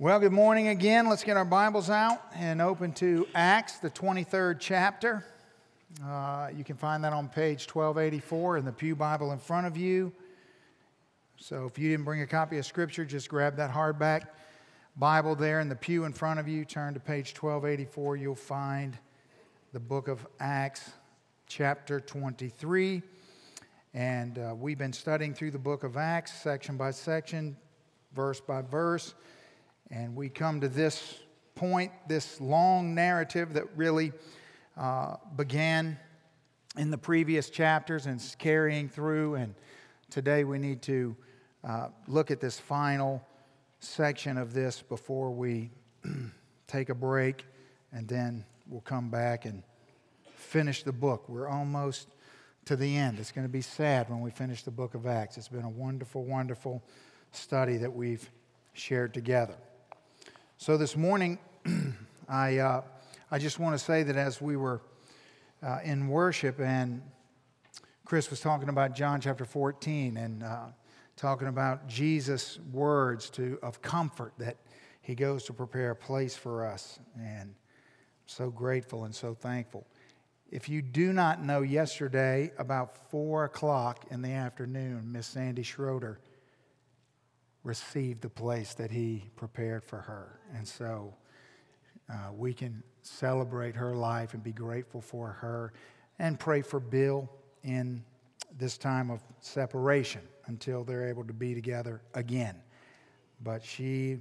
[0.00, 1.08] Well, good morning again.
[1.08, 5.24] Let's get our Bibles out and open to Acts, the 23rd chapter.
[6.04, 9.76] Uh, you can find that on page 1284 in the Pew Bible in front of
[9.76, 10.12] you.
[11.36, 14.26] So if you didn't bring a copy of Scripture, just grab that hardback
[14.96, 16.64] Bible there in the pew in front of you.
[16.64, 18.16] Turn to page 1284.
[18.16, 18.98] You'll find
[19.72, 20.90] the book of Acts,
[21.46, 23.00] chapter 23.
[23.94, 27.56] And uh, we've been studying through the book of Acts, section by section,
[28.12, 29.14] verse by verse.
[29.90, 31.20] And we come to this
[31.54, 34.12] point, this long narrative that really
[34.76, 35.98] uh, began
[36.76, 39.36] in the previous chapters and is carrying through.
[39.36, 39.54] And
[40.10, 41.16] today we need to
[41.62, 43.24] uh, look at this final
[43.78, 45.70] section of this before we
[46.66, 47.44] take a break,
[47.92, 49.62] and then we'll come back and
[50.34, 51.28] finish the book.
[51.28, 52.08] We're almost
[52.66, 53.18] to the end.
[53.18, 55.36] It's going to be sad when we finish the book of Acts.
[55.36, 56.82] It's been a wonderful, wonderful
[57.32, 58.28] study that we've
[58.72, 59.54] shared together.
[60.64, 61.38] So this morning,
[62.26, 62.80] I, uh,
[63.30, 64.80] I just want to say that as we were
[65.62, 67.02] uh, in worship and
[68.06, 70.68] Chris was talking about John chapter 14 and uh,
[71.16, 74.56] talking about Jesus' words to, of comfort that
[75.02, 76.98] he goes to prepare a place for us.
[77.18, 77.54] And I'm
[78.24, 79.86] so grateful and so thankful.
[80.50, 86.20] If you do not know, yesterday, about 4 o'clock in the afternoon, Miss Sandy Schroeder
[87.64, 90.38] received the place that he prepared for her.
[90.54, 91.14] And so
[92.10, 95.72] uh, we can celebrate her life and be grateful for her
[96.18, 97.28] and pray for Bill
[97.62, 98.04] in
[98.56, 102.54] this time of separation until they're able to be together again.
[103.42, 104.18] But she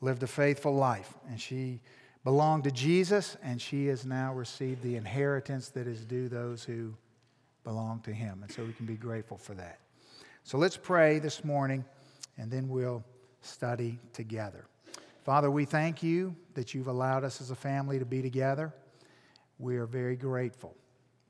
[0.00, 1.80] lived a faithful life and she
[2.24, 6.94] belonged to Jesus and she has now received the inheritance that is due those who
[7.62, 8.40] belong to him.
[8.42, 9.80] And so we can be grateful for that.
[10.44, 11.84] So let's pray this morning
[12.38, 13.04] and then we'll
[13.40, 14.66] study together.
[15.24, 18.72] Father, we thank you that you've allowed us as a family to be together.
[19.58, 20.74] We are very grateful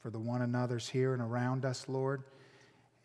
[0.00, 2.22] for the one another's here and around us, Lord.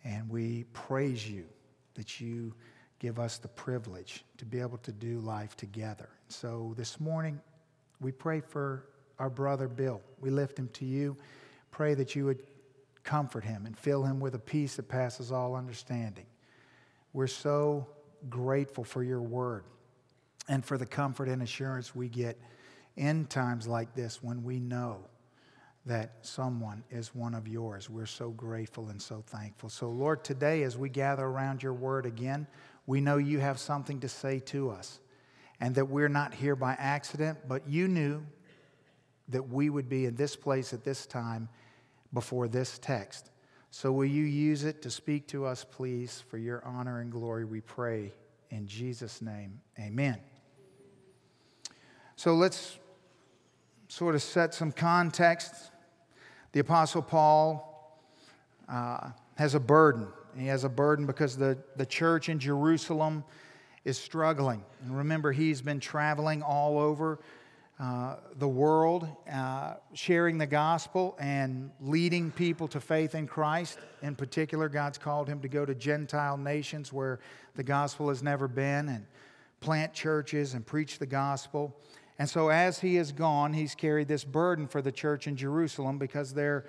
[0.04, 1.46] And we praise you
[1.94, 2.54] that you
[3.00, 6.10] give us the privilege to be able to do life together.
[6.28, 7.40] So this morning,
[8.00, 8.86] we pray for
[9.20, 10.02] our brother Bill.
[10.20, 11.16] We lift him to you.
[11.72, 12.44] Pray that you would
[13.04, 16.26] comfort him and fill him with a peace that passes all understanding.
[17.14, 17.88] We're so
[18.30, 19.64] grateful for your word
[20.48, 22.38] and for the comfort and assurance we get
[22.96, 25.06] in times like this when we know
[25.86, 27.90] that someone is one of yours.
[27.90, 29.70] We're so grateful and so thankful.
[29.70, 32.48] So, Lord, today as we gather around your word again,
[32.86, 35.00] we know you have something to say to us
[35.60, 38.24] and that we're not here by accident, but you knew
[39.30, 41.50] that we would be in this place at this time
[42.14, 43.32] before this text.
[43.74, 47.46] So, will you use it to speak to us, please, for your honor and glory,
[47.46, 48.12] we pray.
[48.50, 50.18] In Jesus' name, amen.
[52.18, 52.78] So, let's
[53.88, 55.56] sort of set some context.
[56.52, 57.98] The Apostle Paul
[58.68, 60.08] uh, has a burden.
[60.38, 63.24] He has a burden because the, the church in Jerusalem
[63.86, 64.66] is struggling.
[64.84, 67.20] And remember, he's been traveling all over
[67.82, 73.80] uh, the world, uh, sharing the gospel and leading people to faith in Christ.
[74.04, 77.20] In particular, God's called him to go to Gentile nations where
[77.56, 79.08] the gospel has never been and
[79.62, 81.76] plant churches and preach the gospel.
[82.20, 85.98] And so, as he has gone, he's carried this burden for the church in Jerusalem
[85.98, 86.66] because they're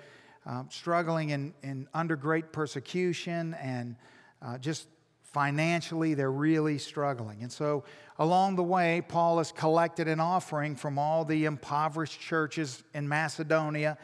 [0.47, 3.95] um, struggling in, in under great persecution and
[4.41, 4.87] uh, just
[5.33, 7.41] financially, they're really struggling.
[7.41, 7.83] And so,
[8.19, 13.97] along the way, Paul has collected an offering from all the impoverished churches in Macedonia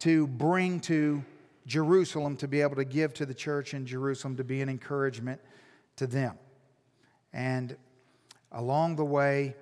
[0.00, 1.24] to bring to
[1.66, 5.40] Jerusalem to be able to give to the church in Jerusalem to be an encouragement
[5.96, 6.38] to them.
[7.32, 7.76] And
[8.52, 9.56] along the way,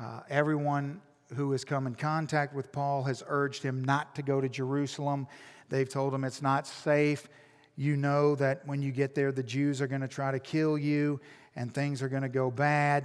[0.00, 1.00] uh, everyone
[1.36, 5.28] who has come in contact with Paul has urged him not to go to Jerusalem.
[5.68, 7.28] They've told him it's not safe
[7.78, 10.76] you know that when you get there, the Jews are going to try to kill
[10.76, 11.20] you
[11.54, 13.04] and things are going to go bad.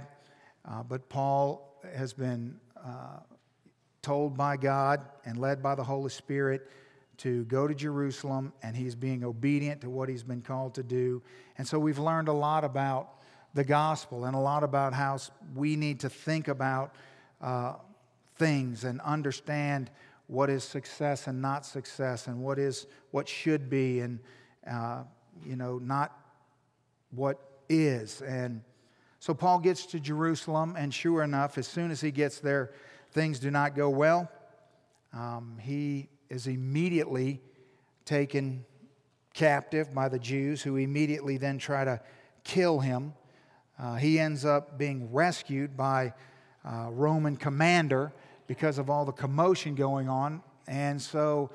[0.68, 3.20] Uh, but Paul has been uh,
[4.02, 6.68] told by God and led by the Holy Spirit
[7.18, 11.22] to go to Jerusalem, and he's being obedient to what he's been called to do.
[11.56, 13.22] And so we've learned a lot about
[13.54, 15.18] the gospel and a lot about how
[15.54, 16.96] we need to think about
[17.40, 17.74] uh,
[18.34, 19.92] things and understand
[20.26, 24.18] what is success and not success and what is what should be and
[24.70, 25.02] uh,
[25.44, 26.16] you know, not
[27.10, 27.38] what
[27.68, 28.22] is.
[28.22, 28.62] And
[29.20, 32.72] so Paul gets to Jerusalem, and sure enough, as soon as he gets there,
[33.12, 34.30] things do not go well.
[35.12, 37.40] Um, he is immediately
[38.04, 38.64] taken
[39.32, 42.00] captive by the Jews, who immediately then try to
[42.44, 43.14] kill him.
[43.78, 46.12] Uh, he ends up being rescued by
[46.64, 48.12] uh, Roman commander
[48.46, 50.42] because of all the commotion going on.
[50.66, 51.50] And so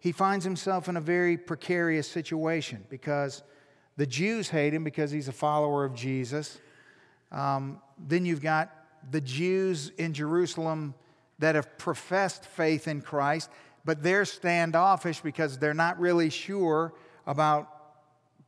[0.00, 3.42] he finds himself in a very precarious situation because
[3.96, 6.58] the Jews hate him because he's a follower of Jesus.
[7.30, 8.74] Um, then you've got
[9.10, 10.94] the Jews in Jerusalem
[11.38, 13.50] that have professed faith in Christ,
[13.84, 16.94] but they're standoffish because they're not really sure
[17.26, 17.68] about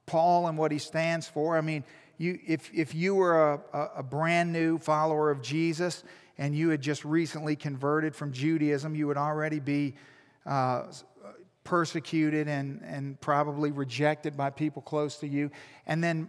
[0.06, 1.56] Paul and what he stands for.
[1.56, 1.84] I mean,
[2.16, 6.04] you, if, if you were a, a, brand new follower of Jesus
[6.38, 9.94] and you had just recently converted from Judaism, you would already be
[10.46, 10.84] uh,
[11.64, 15.50] persecuted and, and probably rejected by people close to you.
[15.86, 16.28] And then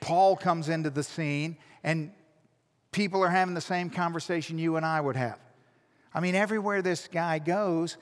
[0.00, 2.12] Paul comes into the scene, and
[2.92, 5.38] people are having the same conversation you and I would have.
[6.12, 7.96] I mean, everywhere this guy goes,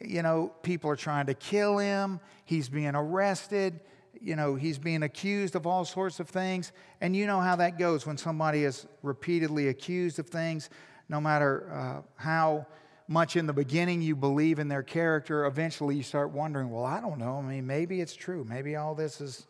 [0.00, 3.80] you know, people are trying to kill him, he's being arrested.
[4.20, 6.72] You know, he's being accused of all sorts of things.
[7.00, 10.70] And you know how that goes when somebody is repeatedly accused of things,
[11.08, 12.66] no matter uh, how
[13.08, 17.00] much in the beginning you believe in their character, eventually you start wondering, well, I
[17.00, 17.38] don't know.
[17.38, 18.44] I mean, maybe it's true.
[18.44, 19.46] Maybe all this has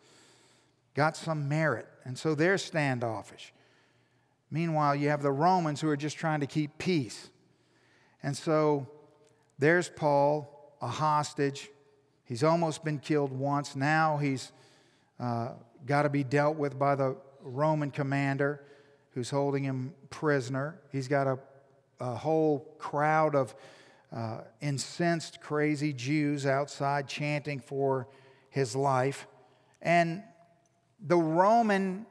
[0.95, 1.85] got some merit.
[2.05, 3.53] And so they're standoffish.
[4.49, 7.29] Meanwhile, you have the Romans who are just trying to keep peace.
[8.23, 8.87] And so
[9.59, 11.69] there's Paul, a hostage.
[12.23, 13.75] He's almost been killed once.
[13.75, 14.53] Now he's
[15.19, 15.49] uh,
[15.85, 18.63] got to be dealt with by the Roman commander
[19.11, 20.79] who's holding him prisoner.
[20.91, 21.39] He's got a
[21.99, 23.55] a whole crowd of
[24.11, 28.07] uh, incensed, crazy Jews outside chanting for
[28.49, 29.27] his life.
[29.81, 30.23] And
[30.99, 32.05] the Roman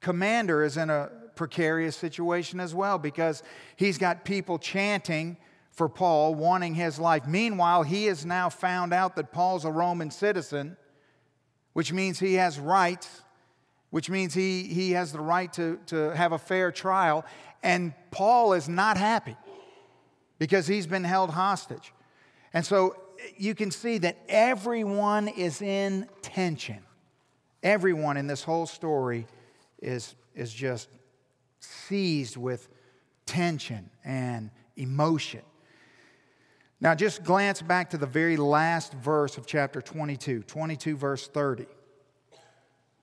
[0.00, 3.42] commander is in a precarious situation as well because
[3.76, 5.36] he's got people chanting
[5.70, 7.26] for Paul, wanting his life.
[7.26, 10.76] Meanwhile, he has now found out that Paul's a Roman citizen,
[11.72, 13.22] which means he has rights,
[13.90, 17.24] which means he, he has the right to, to have a fair trial.
[17.62, 19.36] And Paul is not happy
[20.38, 21.92] because he's been held hostage.
[22.52, 22.96] And so
[23.36, 26.80] you can see that everyone is in tension.
[27.62, 29.26] Everyone in this whole story
[29.80, 30.88] is, is just
[31.60, 32.68] seized with
[33.26, 35.42] tension and emotion.
[36.80, 41.66] Now, just glance back to the very last verse of chapter 22, 22, verse 30.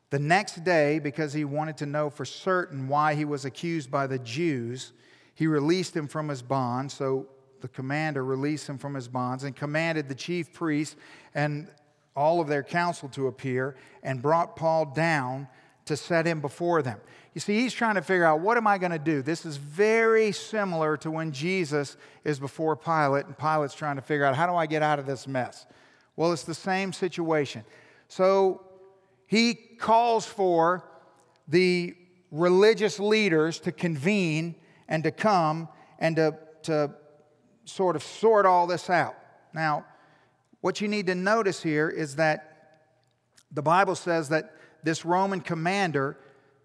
[0.10, 4.08] The next day, because he wanted to know for certain why he was accused by
[4.08, 4.92] the Jews,
[5.36, 6.94] he released him from his bonds.
[6.96, 7.28] So
[7.62, 10.96] the commander released him from his bonds and commanded the chief priests
[11.36, 11.68] and
[12.16, 15.48] all of their council to appear and brought Paul down
[15.86, 17.00] to set him before them.
[17.34, 19.22] You see, he's trying to figure out what am I going to do?
[19.22, 24.26] This is very similar to when Jesus is before Pilate and Pilate's trying to figure
[24.26, 25.66] out how do I get out of this mess?
[26.16, 27.64] Well, it's the same situation.
[28.08, 28.64] So
[29.30, 30.84] he calls for
[31.48, 31.96] the
[32.31, 34.56] religious leaders to convene
[34.88, 36.90] and to come and to, to
[37.64, 39.16] sort of sort all this out.
[39.54, 39.86] Now,
[40.62, 42.88] what you need to notice here is that
[43.52, 46.18] the Bible says that this Roman commander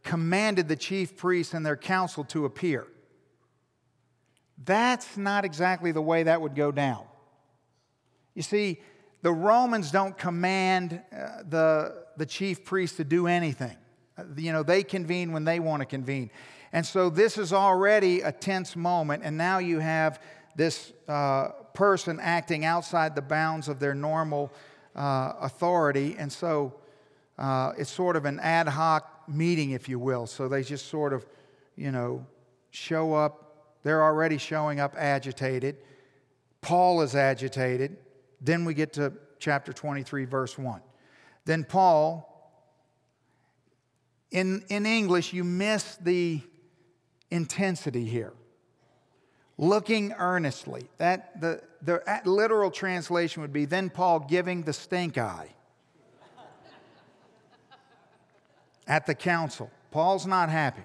[0.02, 2.86] commanded the chief priests and their council to appear.
[4.64, 7.04] That's not exactly the way that would go down.
[8.34, 8.80] You see,
[9.20, 13.76] the Romans don't command uh, the the chief priest to do anything.
[14.36, 16.30] You know, they convene when they want to convene.
[16.72, 20.20] And so this is already a tense moment, and now you have
[20.56, 24.52] this uh, person acting outside the bounds of their normal
[24.94, 26.16] uh, authority.
[26.18, 26.74] And so
[27.38, 30.26] uh, it's sort of an ad hoc meeting, if you will.
[30.26, 31.26] So they just sort of,
[31.76, 32.24] you know,
[32.70, 33.76] show up.
[33.82, 35.76] They're already showing up agitated.
[36.60, 37.96] Paul is agitated.
[38.40, 40.80] Then we get to chapter 23, verse 1.
[41.44, 42.30] Then Paul,
[44.30, 46.40] in, in English, you miss the
[47.30, 48.32] intensity here.
[49.56, 50.88] Looking earnestly.
[50.98, 55.54] That the, the literal translation would be then Paul giving the stink eye
[58.86, 59.70] at the council.
[59.90, 60.82] Paul's not happy.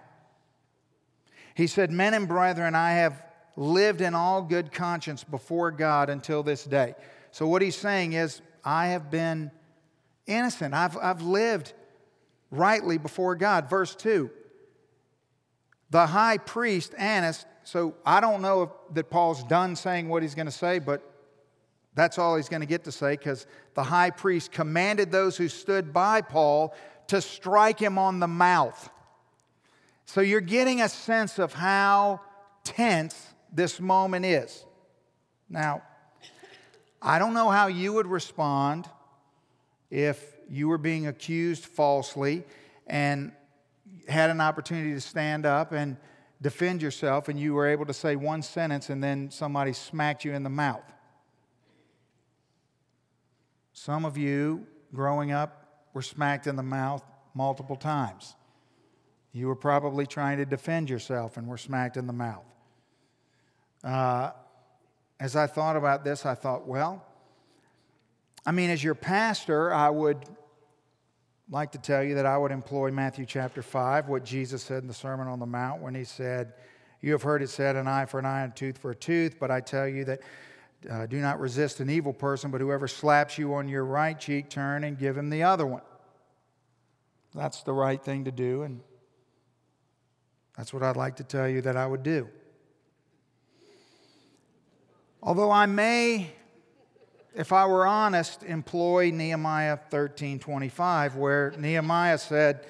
[1.55, 3.23] He said, Men and brethren, I have
[3.55, 6.95] lived in all good conscience before God until this day.
[7.31, 9.51] So, what he's saying is, I have been
[10.29, 10.74] innocent.
[10.74, 11.74] I've, I've lived
[12.51, 13.69] rightly before God.
[13.69, 14.29] Verse 2
[15.89, 20.36] The high priest, Annas, so I don't know if, that Paul's done saying what he's
[20.36, 21.03] going to say, but
[21.95, 25.48] that's all he's going to get to say because the high priest commanded those who
[25.48, 26.74] stood by Paul
[27.07, 28.89] to strike him on the mouth.
[30.05, 32.21] So you're getting a sense of how
[32.63, 34.65] tense this moment is.
[35.50, 35.83] Now,
[37.01, 38.88] I don't know how you would respond
[39.89, 42.43] if you were being accused falsely
[42.88, 43.31] and
[44.08, 45.98] had an opportunity to stand up and,
[46.41, 50.34] defend yourself and you were able to say one sentence and then somebody smacked you
[50.34, 50.84] in the mouth.
[53.74, 57.03] Some of you growing up were smacked in the mouth
[57.34, 58.36] multiple times.
[59.31, 62.46] You were probably trying to defend yourself and were smacked in the mouth.
[63.84, 64.31] Uh,
[65.19, 67.05] as I thought about this, I thought, well,
[68.46, 70.17] I mean, as your pastor, I would
[71.50, 74.88] like to tell you that I would employ Matthew chapter 5, what Jesus said in
[74.88, 76.53] the Sermon on the Mount when he said,
[77.01, 78.96] You have heard it said, an eye for an eye and a tooth for a
[78.96, 80.19] tooth, but I tell you that
[80.89, 84.50] uh, do not resist an evil person, but whoever slaps you on your right cheek,
[84.50, 85.81] turn and give him the other one.
[87.34, 88.81] That's the right thing to do, and
[90.55, 92.29] that's what I'd like to tell you that I would do.
[95.22, 96.31] Although I may,
[97.36, 102.65] if I were honest, employ Nehemiah 13 25, where Nehemiah said,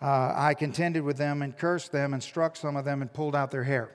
[0.00, 3.36] uh, I contended with them and cursed them and struck some of them and pulled
[3.36, 3.90] out their hair.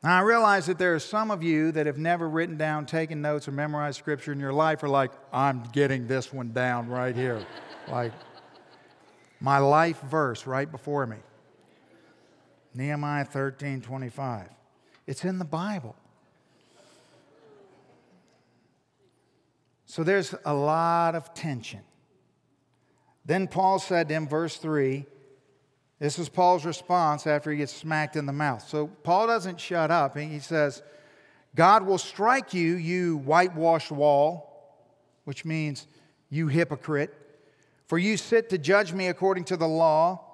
[0.00, 3.20] Now, I realize that there are some of you that have never written down, taken
[3.20, 7.16] notes, or memorized scripture in your life are like, I'm getting this one down right
[7.16, 7.44] here.
[7.88, 8.12] like,
[9.40, 11.16] my life verse right before me
[12.74, 14.48] Nehemiah 13 25.
[15.06, 15.96] It's in the Bible.
[19.86, 21.80] So there's a lot of tension.
[23.24, 25.06] Then Paul said in verse 3,
[25.98, 28.68] this is Paul's response after he gets smacked in the mouth.
[28.68, 30.16] So Paul doesn't shut up.
[30.16, 30.82] He says,
[31.54, 34.84] God will strike you, you whitewashed wall,
[35.24, 35.86] which means
[36.30, 37.14] you hypocrite.
[37.86, 40.27] For you sit to judge me according to the law.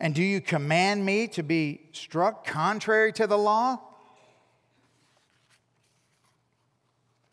[0.00, 3.78] And do you command me to be struck contrary to the law?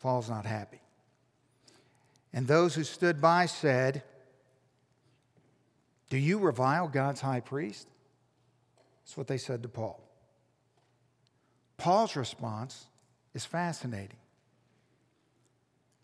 [0.00, 0.80] Paul's not happy.
[2.32, 4.02] And those who stood by said,
[6.10, 7.88] do you revile God's high priest?
[9.02, 10.00] That's what they said to Paul.
[11.78, 12.86] Paul's response
[13.34, 14.18] is fascinating.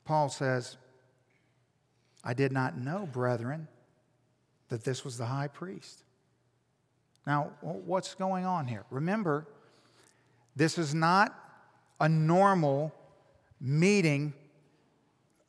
[0.04, 0.76] Paul says,
[2.22, 3.68] I did not know, brethren,
[4.70, 6.02] that this was the high priest.
[7.26, 8.84] Now, what's going on here?
[8.90, 9.46] Remember,
[10.56, 11.34] this is not
[12.00, 12.92] a normal
[13.60, 14.34] meeting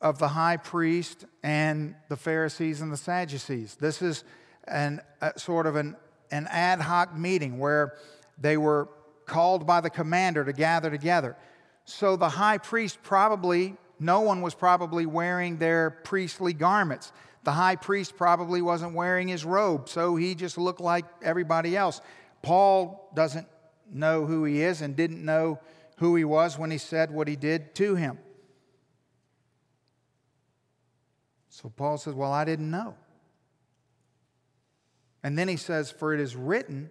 [0.00, 3.76] of the high priest and the Pharisees and the Sadducees.
[3.76, 4.24] This is
[4.66, 5.96] an, a, sort of an,
[6.30, 7.94] an ad hoc meeting where
[8.38, 8.88] they were
[9.26, 11.36] called by the commander to gather together.
[11.84, 17.12] So the high priest probably, no one was probably wearing their priestly garments.
[17.46, 22.00] The high priest probably wasn't wearing his robe, so he just looked like everybody else.
[22.42, 23.46] Paul doesn't
[23.88, 25.60] know who he is and didn't know
[25.98, 28.18] who he was when he said what he did to him.
[31.48, 32.96] So Paul says, Well, I didn't know.
[35.22, 36.90] And then he says, For it is written,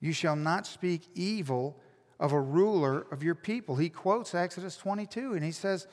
[0.00, 1.78] You shall not speak evil
[2.18, 3.76] of a ruler of your people.
[3.76, 5.86] He quotes Exodus 22 and he says,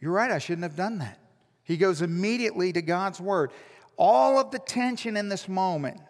[0.00, 1.20] You're right, I shouldn't have done that.
[1.64, 3.50] He goes immediately to God's word.
[3.96, 6.00] All of the tension in this moment,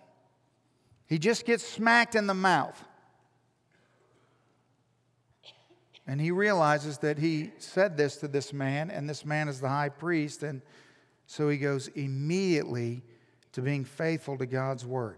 [1.06, 2.82] he just gets smacked in the mouth.
[6.06, 9.68] And he realizes that he said this to this man, and this man is the
[9.68, 10.42] high priest.
[10.42, 10.60] And
[11.26, 13.02] so he goes immediately
[13.52, 15.16] to being faithful to God's word.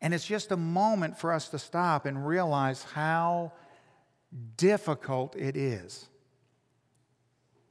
[0.00, 3.52] And it's just a moment for us to stop and realize how
[4.56, 6.08] difficult it is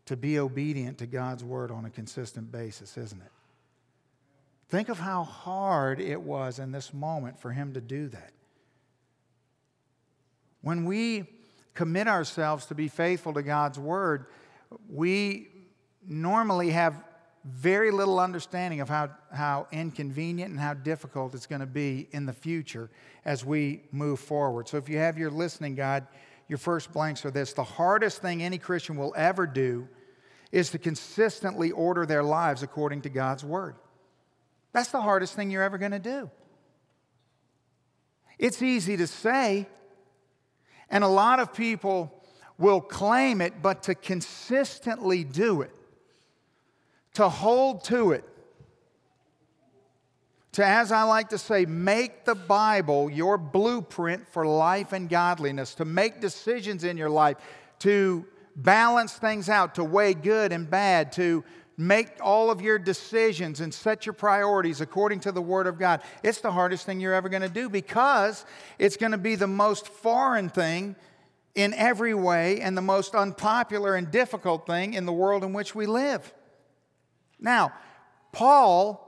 [0.05, 3.31] to be obedient to God's word on a consistent basis, isn't it?
[4.69, 8.31] Think of how hard it was in this moment for him to do that.
[10.61, 11.25] When we
[11.73, 14.27] commit ourselves to be faithful to God's word,
[14.89, 15.49] we
[16.07, 17.03] normally have
[17.43, 22.25] very little understanding of how, how inconvenient and how difficult it's going to be in
[22.25, 22.89] the future
[23.25, 24.67] as we move forward.
[24.67, 26.07] So, if you have your listening guide,
[26.47, 29.87] your first blanks are this the hardest thing any Christian will ever do
[30.51, 33.75] is to consistently order their lives according to God's word.
[34.71, 36.29] That's the hardest thing you're ever going to do.
[38.37, 39.67] It's easy to say,
[40.89, 42.23] and a lot of people
[42.57, 45.71] will claim it, but to consistently do it
[47.13, 48.23] to hold to it,
[50.53, 55.75] to, as I like to say, make the Bible your blueprint for life and godliness,
[55.75, 57.37] to make decisions in your life,
[57.79, 61.43] to balance things out, to weigh good and bad, to
[61.75, 66.01] make all of your decisions and set your priorities according to the Word of God.
[66.21, 68.45] It's the hardest thing you're ever going to do because
[68.77, 70.95] it's going to be the most foreign thing
[71.55, 75.73] in every way and the most unpopular and difficult thing in the world in which
[75.73, 76.31] we live.
[77.39, 77.73] Now,
[78.31, 79.02] Paul,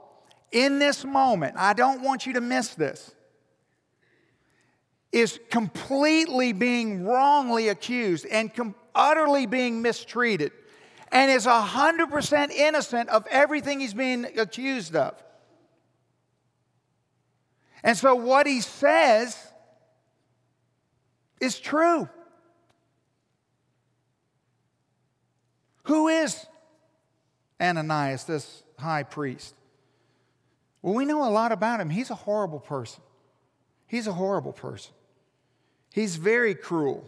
[0.52, 3.12] in this moment, I don't want you to miss this,
[5.12, 10.52] is completely being wrongly accused and com- utterly being mistreated
[11.12, 15.14] and is 100% innocent of everything he's being accused of.
[17.82, 19.36] And so, what he says
[21.40, 22.08] is true.
[25.84, 26.46] Who is
[27.60, 29.55] Ananias, this high priest?
[30.86, 31.90] Well, we know a lot about him.
[31.90, 33.02] He's a horrible person.
[33.88, 34.92] He's a horrible person.
[35.92, 37.04] He's very cruel.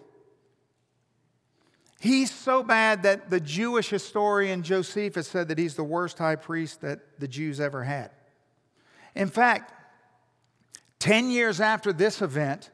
[2.01, 6.81] He's so bad that the Jewish historian Josephus said that he's the worst high priest
[6.81, 8.11] that the Jews ever had.
[9.15, 9.73] In fact,
[10.99, 12.71] 10 years after this event,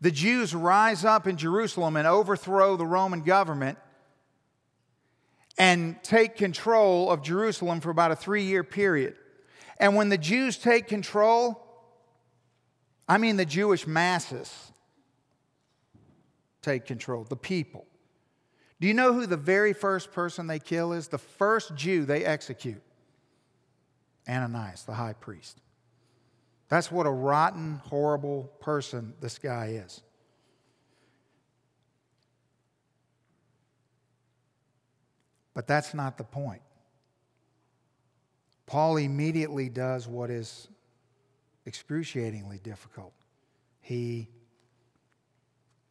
[0.00, 3.76] the Jews rise up in Jerusalem and overthrow the Roman government
[5.58, 9.16] and take control of Jerusalem for about a three year period.
[9.80, 11.66] And when the Jews take control,
[13.08, 14.72] I mean the Jewish masses
[16.60, 17.86] take control, the people.
[18.78, 21.08] Do you know who the very first person they kill is?
[21.08, 22.82] The first Jew they execute
[24.28, 25.58] Ananias, the high priest.
[26.68, 30.02] That's what a rotten, horrible person this guy is.
[35.54, 36.62] But that's not the point.
[38.70, 40.68] Paul immediately does what is
[41.66, 43.12] excruciatingly difficult.
[43.80, 44.28] He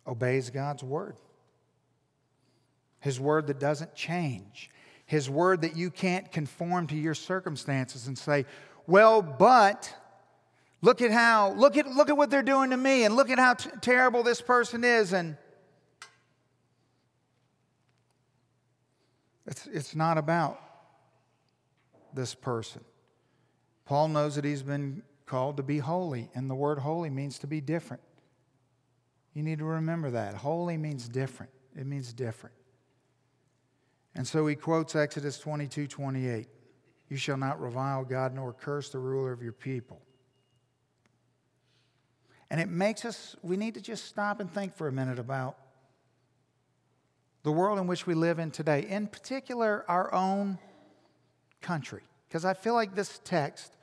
[0.08, 1.18] obeys God's word.
[3.02, 4.70] His word that doesn't change.
[5.06, 8.46] His word that you can't conform to your circumstances and say,
[8.88, 9.94] well, but
[10.82, 13.40] look at how, look at, look at what they're doing to me, and look at
[13.40, 15.12] how t- terrible this person is.
[15.12, 15.36] And
[19.46, 20.62] it's, it's not about
[22.14, 22.82] this person.
[23.86, 27.48] Paul knows that he's been called to be holy, and the word holy means to
[27.48, 28.02] be different.
[29.34, 30.36] You need to remember that.
[30.36, 32.56] Holy means different, it means different.
[34.16, 36.48] And so he quotes Exodus 22 28.
[37.10, 40.02] You shall not revile God nor curse the ruler of your people.
[42.52, 45.58] And it makes us, we need to just stop and think for a minute about
[47.44, 50.58] the world in which we live in today, in particular our own
[51.62, 52.02] country.
[52.28, 53.76] Because I feel like this text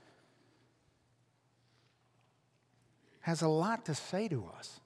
[3.20, 4.80] has a lot to say to us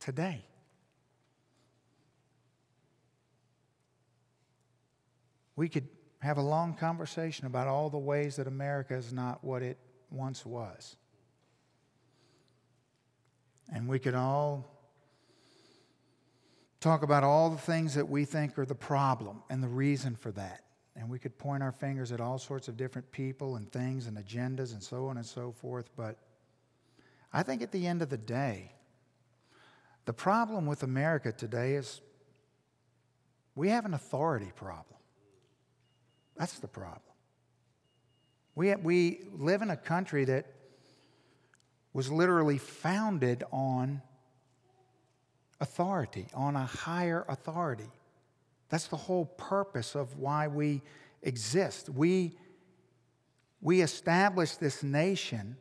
[0.00, 0.44] today.
[5.56, 5.88] We could
[6.20, 9.78] have a long conversation about all the ways that America is not what it
[10.10, 10.96] once was.
[13.72, 14.73] And we could all
[16.84, 20.30] talk about all the things that we think are the problem and the reason for
[20.32, 20.60] that.
[20.94, 24.18] And we could point our fingers at all sorts of different people and things and
[24.18, 25.88] agendas and so on and so forth.
[25.96, 26.18] But
[27.32, 28.70] I think at the end of the day,
[30.04, 32.02] the problem with America today is
[33.54, 34.98] we have an authority problem.
[36.36, 37.00] That's the problem.
[38.54, 40.46] We, we live in a country that
[41.94, 44.02] was literally founded on
[45.60, 47.90] authority, on a higher authority.
[48.68, 50.82] That's the whole purpose of why we
[51.22, 51.88] exist.
[51.88, 52.36] We,
[53.60, 55.56] we established this nation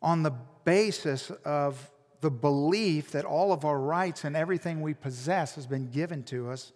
[0.00, 0.32] on the
[0.64, 5.90] basis of the belief that all of our rights and everything we possess has been
[5.90, 6.72] given to us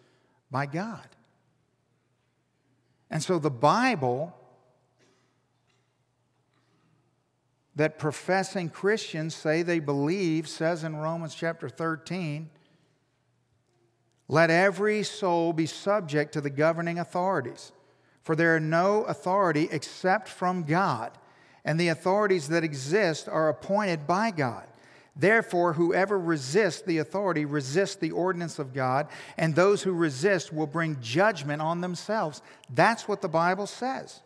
[0.51, 1.07] by God.
[3.11, 4.35] And so the Bible
[7.77, 12.51] that professing Christians say they believe says in Romans chapter 13
[14.33, 17.71] let every soul be subject to the governing authorities,
[18.23, 21.13] for there are no authority except from God,
[21.67, 24.67] and the authorities that exist are appointed by God.
[25.15, 30.67] Therefore, whoever resists the authority resists the ordinance of God, and those who resist will
[30.67, 32.41] bring judgment on themselves.
[32.71, 34.23] That's what the Bible says.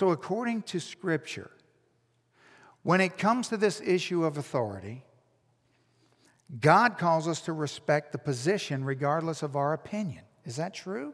[0.00, 1.50] So, according to Scripture,
[2.82, 5.04] when it comes to this issue of authority,
[6.58, 10.24] God calls us to respect the position regardless of our opinion.
[10.46, 11.12] Is that true?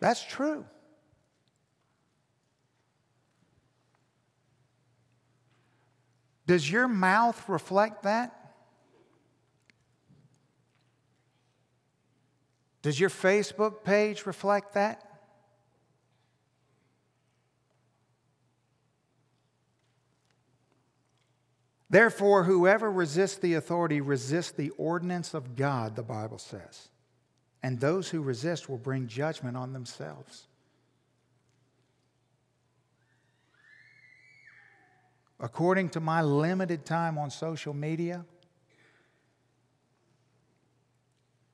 [0.00, 0.64] That's true.
[6.48, 8.56] Does your mouth reflect that?
[12.82, 15.07] Does your Facebook page reflect that?
[21.90, 26.88] Therefore, whoever resists the authority resists the ordinance of God, the Bible says.
[27.62, 30.46] And those who resist will bring judgment on themselves.
[35.40, 38.24] According to my limited time on social media,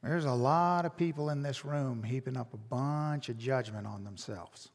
[0.03, 4.05] there's a lot of people in this room heaping up a bunch of judgment on
[4.05, 4.71] themselves.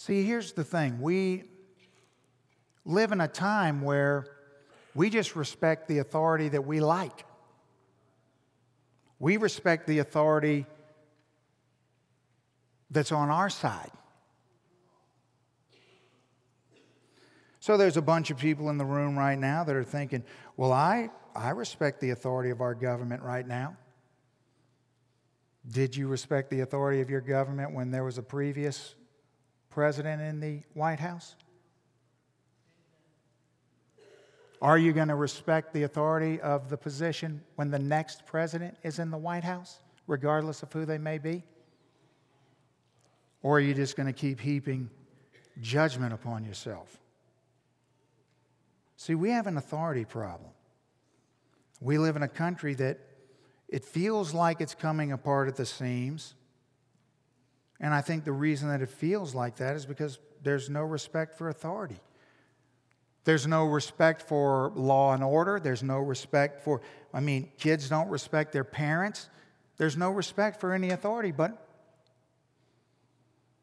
[0.00, 1.44] See, here's the thing we
[2.86, 4.24] live in a time where
[4.94, 7.26] we just respect the authority that we like.
[9.18, 10.64] We respect the authority
[12.90, 13.90] that's on our side.
[17.58, 20.24] So there's a bunch of people in the room right now that are thinking,
[20.56, 23.76] well, I, I respect the authority of our government right now.
[25.70, 28.94] Did you respect the authority of your government when there was a previous
[29.70, 31.36] president in the White House?
[34.62, 38.98] Are you going to respect the authority of the position when the next president is
[38.98, 41.42] in the White House, regardless of who they may be?
[43.42, 44.90] Or are you just going to keep heaping
[45.62, 46.98] judgment upon yourself?
[48.96, 50.50] See, we have an authority problem.
[51.80, 52.98] We live in a country that
[53.66, 56.34] it feels like it's coming apart at the seams.
[57.80, 61.36] And I think the reason that it feels like that is because there's no respect
[61.36, 61.98] for authority.
[63.24, 65.60] There's no respect for law and order.
[65.60, 66.80] There's no respect for,
[67.12, 69.28] I mean, kids don't respect their parents.
[69.76, 71.30] There's no respect for any authority.
[71.30, 71.66] But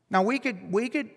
[0.09, 1.09] now we could, we could,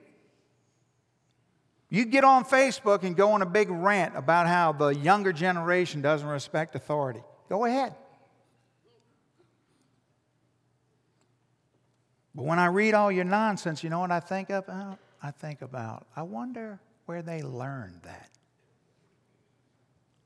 [1.90, 6.02] you get on Facebook and go on a big rant about how the younger generation
[6.02, 7.22] doesn't respect authority.
[7.48, 7.94] Go ahead.
[12.34, 14.92] But when I read all your nonsense, you know what I think about?
[14.92, 18.30] Uh, I think about, I wonder where they learned that.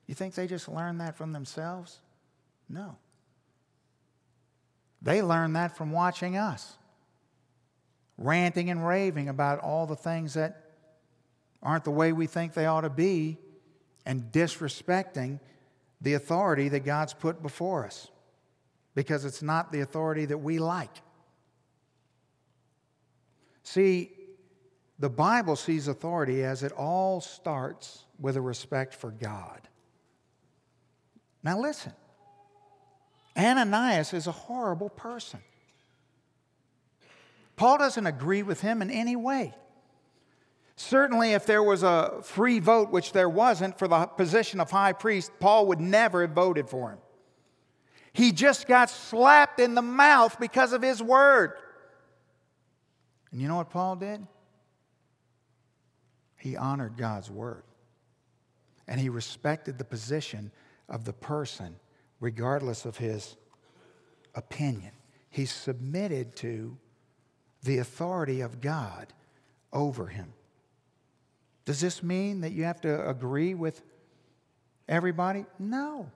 [0.06, 2.00] You think they just learned that from themselves?
[2.68, 2.96] No.
[5.02, 6.76] They learned that from watching us,
[8.16, 10.70] ranting and raving about all the things that
[11.62, 13.38] aren't the way we think they ought to be
[14.06, 15.40] and disrespecting
[16.00, 18.08] the authority that God's put before us
[18.94, 21.02] because it's not the authority that we like.
[23.64, 24.12] See,
[24.98, 29.60] the Bible sees authority as it all starts with a respect for God.
[31.42, 31.92] Now, listen
[33.36, 35.40] Ananias is a horrible person.
[37.56, 39.54] Paul doesn't agree with him in any way.
[40.76, 44.92] Certainly, if there was a free vote, which there wasn't, for the position of high
[44.92, 46.98] priest, Paul would never have voted for him.
[48.12, 51.54] He just got slapped in the mouth because of his word.
[53.34, 54.24] And you know what Paul did?
[56.36, 57.64] He honored God's word.
[58.86, 60.52] And he respected the position
[60.88, 61.74] of the person,
[62.20, 63.34] regardless of his
[64.36, 64.92] opinion.
[65.30, 66.78] He submitted to
[67.64, 69.12] the authority of God
[69.72, 70.32] over him.
[71.64, 73.82] Does this mean that you have to agree with
[74.88, 75.44] everybody?
[75.58, 76.08] No.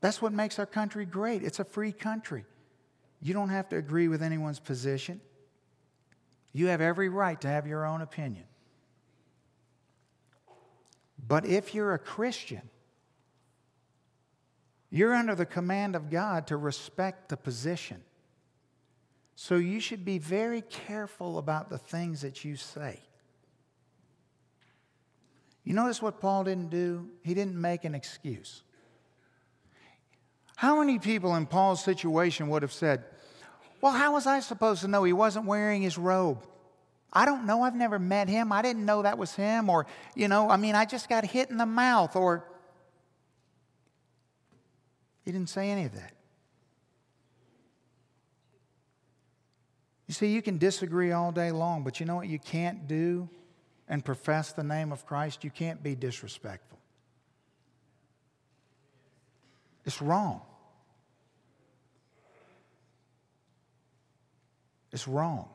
[0.00, 1.44] That's what makes our country great.
[1.44, 2.44] It's a free country.
[3.22, 5.20] You don't have to agree with anyone's position.
[6.52, 8.44] You have every right to have your own opinion.
[11.26, 12.62] But if you're a Christian,
[14.90, 18.02] you're under the command of God to respect the position.
[19.36, 23.00] So you should be very careful about the things that you say.
[25.64, 27.08] You notice what Paul didn't do?
[27.22, 28.62] He didn't make an excuse.
[30.56, 33.04] How many people in Paul's situation would have said,
[33.82, 36.46] Well, how was I supposed to know he wasn't wearing his robe?
[37.12, 37.62] I don't know.
[37.62, 38.52] I've never met him.
[38.52, 39.68] I didn't know that was him.
[39.68, 42.14] Or, you know, I mean, I just got hit in the mouth.
[42.14, 42.44] Or,
[45.24, 46.12] he didn't say any of that.
[50.06, 53.28] You see, you can disagree all day long, but you know what you can't do
[53.88, 55.42] and profess the name of Christ?
[55.42, 56.78] You can't be disrespectful.
[59.84, 60.42] It's wrong.
[64.92, 65.48] It's wrong.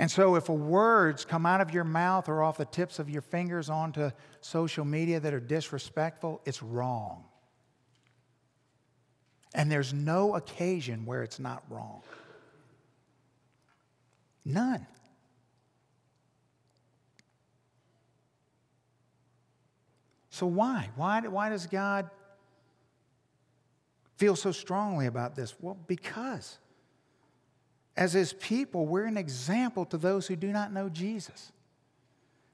[0.00, 3.20] And so, if words come out of your mouth or off the tips of your
[3.20, 7.24] fingers onto social media that are disrespectful, it's wrong.
[9.54, 12.02] And there's no occasion where it's not wrong.
[14.44, 14.86] None.
[20.30, 20.90] So, why?
[20.94, 22.08] Why, why does God
[24.16, 25.56] feel so strongly about this?
[25.60, 26.58] Well, because
[27.98, 31.50] as his people, we're an example to those who do not know Jesus.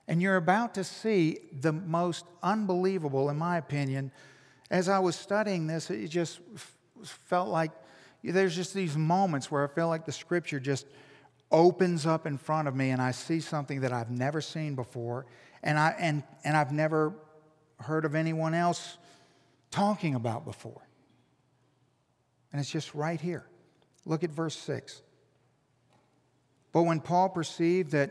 [0.08, 4.10] And you're about to see the most unbelievable, in my opinion.
[4.70, 6.40] As I was studying this, it just
[7.02, 7.72] felt like
[8.22, 10.86] there's just these moments where I feel like the scripture just
[11.52, 15.26] opens up in front of me and I see something that I've never seen before
[15.62, 17.12] and, I, and, and I've never
[17.80, 18.96] heard of anyone else
[19.70, 20.88] talking about before.
[22.50, 23.44] And it's just right here.
[24.06, 25.02] Look at verse 6.
[26.74, 28.10] But when Paul perceived that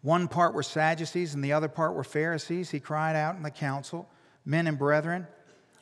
[0.00, 3.50] one part were Sadducees and the other part were Pharisees, he cried out in the
[3.50, 4.08] council,
[4.46, 5.26] Men and brethren,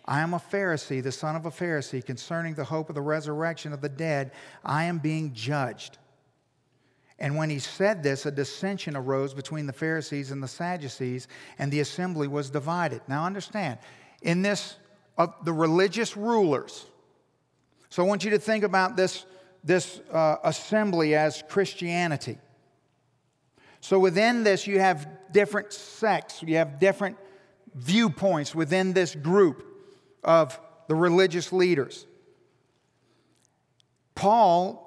[0.05, 2.05] I am a Pharisee, the son of a Pharisee.
[2.05, 4.33] Concerning the hope of the resurrection of the dead,
[4.65, 5.99] I am being judged.
[7.19, 11.29] And when he said this, a dissension arose between the Pharisees and the Sadducees,
[11.61, 13.03] and the assembly was divided.
[13.07, 13.79] Now, understand,
[14.21, 14.77] in this,
[15.17, 16.87] of the religious rulers,
[17.89, 19.25] so I want you to think about this,
[19.64, 22.38] this uh, assembly as Christianity.
[23.81, 27.16] So within this, you have different sects, you have different
[27.75, 29.64] viewpoints within this group
[30.25, 32.07] of the religious leaders.
[34.14, 34.83] Paul,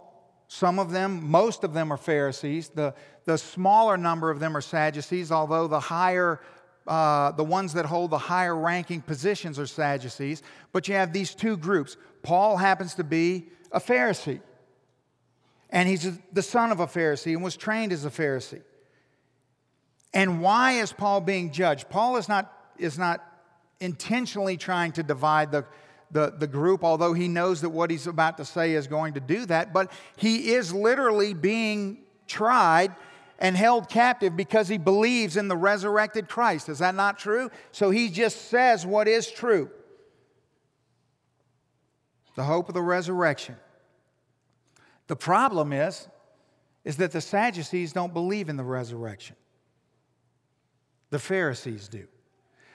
[0.47, 2.69] some of them, most of them are Pharisees.
[2.69, 2.93] The,
[3.25, 6.41] the smaller number of them are Sadducees, although the higher,
[6.87, 10.41] uh, the ones that hold the higher ranking positions are Sadducees.
[10.71, 11.95] But you have these two groups.
[12.23, 14.41] Paul happens to be a Pharisee,
[15.69, 18.61] and he's the son of a Pharisee and was trained as a Pharisee.
[20.13, 21.89] And why is Paul being judged?
[21.89, 23.23] Paul is not, is not
[23.79, 25.65] intentionally trying to divide the,
[26.11, 29.19] the, the group, although he knows that what he's about to say is going to
[29.19, 32.95] do that, but he is literally being tried
[33.37, 36.67] and held captive because he believes in the resurrected Christ.
[36.67, 37.51] Is that not true?
[37.71, 39.69] So he just says what is true.
[42.35, 43.55] The hope of the resurrection.
[45.09, 46.07] The problem is,
[46.85, 49.35] is that the Sadducees don't believe in the resurrection.
[51.09, 52.07] The Pharisees do.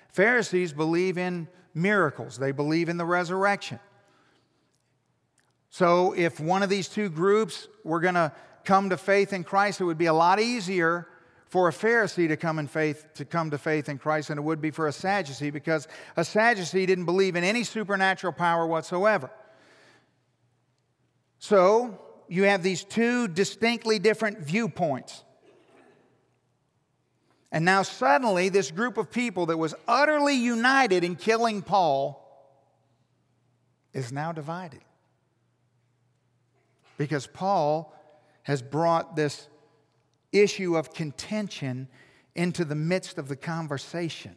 [0.08, 3.78] Pharisees believe in miracles, they believe in the resurrection.
[5.70, 8.32] So, if one of these two groups were going to
[8.64, 11.06] come to faith in Christ, it would be a lot easier
[11.46, 14.42] for a Pharisee to come in faith to come to faith in Christ than it
[14.42, 19.30] would be for a Sadducee because a Sadducee didn't believe in any supernatural power whatsoever.
[21.38, 25.22] So, you have these two distinctly different viewpoints.
[27.52, 32.20] And now, suddenly, this group of people that was utterly united in killing Paul
[33.92, 34.80] is now divided.
[36.98, 37.94] Because Paul
[38.42, 39.48] has brought this
[40.32, 41.88] issue of contention
[42.34, 44.36] into the midst of the conversation.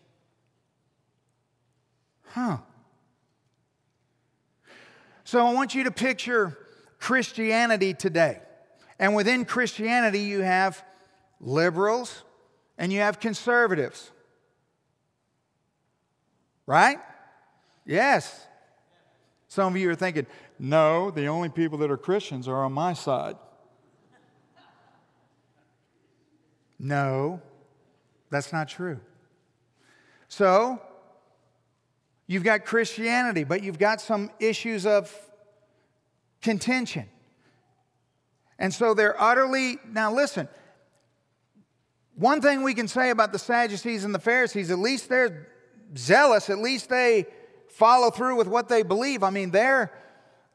[2.21, 2.57] Huh.
[5.23, 6.57] So I want you to picture
[6.99, 8.41] Christianity today.
[8.99, 10.83] And within Christianity, you have
[11.39, 12.23] liberals
[12.77, 14.11] and you have conservatives.
[16.65, 16.99] Right?
[17.85, 18.45] Yes.
[19.47, 20.27] Some of you are thinking,
[20.59, 23.35] no, the only people that are Christians are on my side.
[26.79, 27.41] No,
[28.29, 28.99] that's not true.
[30.27, 30.81] So,
[32.27, 35.11] you've got Christianity, but you've got some issues of
[36.47, 37.05] contention.
[38.57, 40.47] And so they're utterly, now listen,
[42.15, 45.49] one thing we can say about the Sadducees and the Pharisees, at least they're
[45.97, 47.25] zealous, at least they
[47.67, 49.23] follow through with what they believe.
[49.23, 49.91] I mean, they're,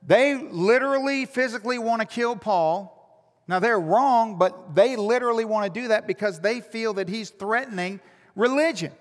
[0.02, 2.98] they literally, physically want to kill Paul.
[3.46, 7.28] Now, they're wrong, but they literally want to do that because they feel that he's
[7.28, 8.00] threatening
[8.34, 8.92] religion,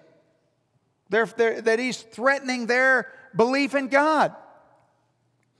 [1.10, 4.36] they're, they're, that he's threatening their belief in God.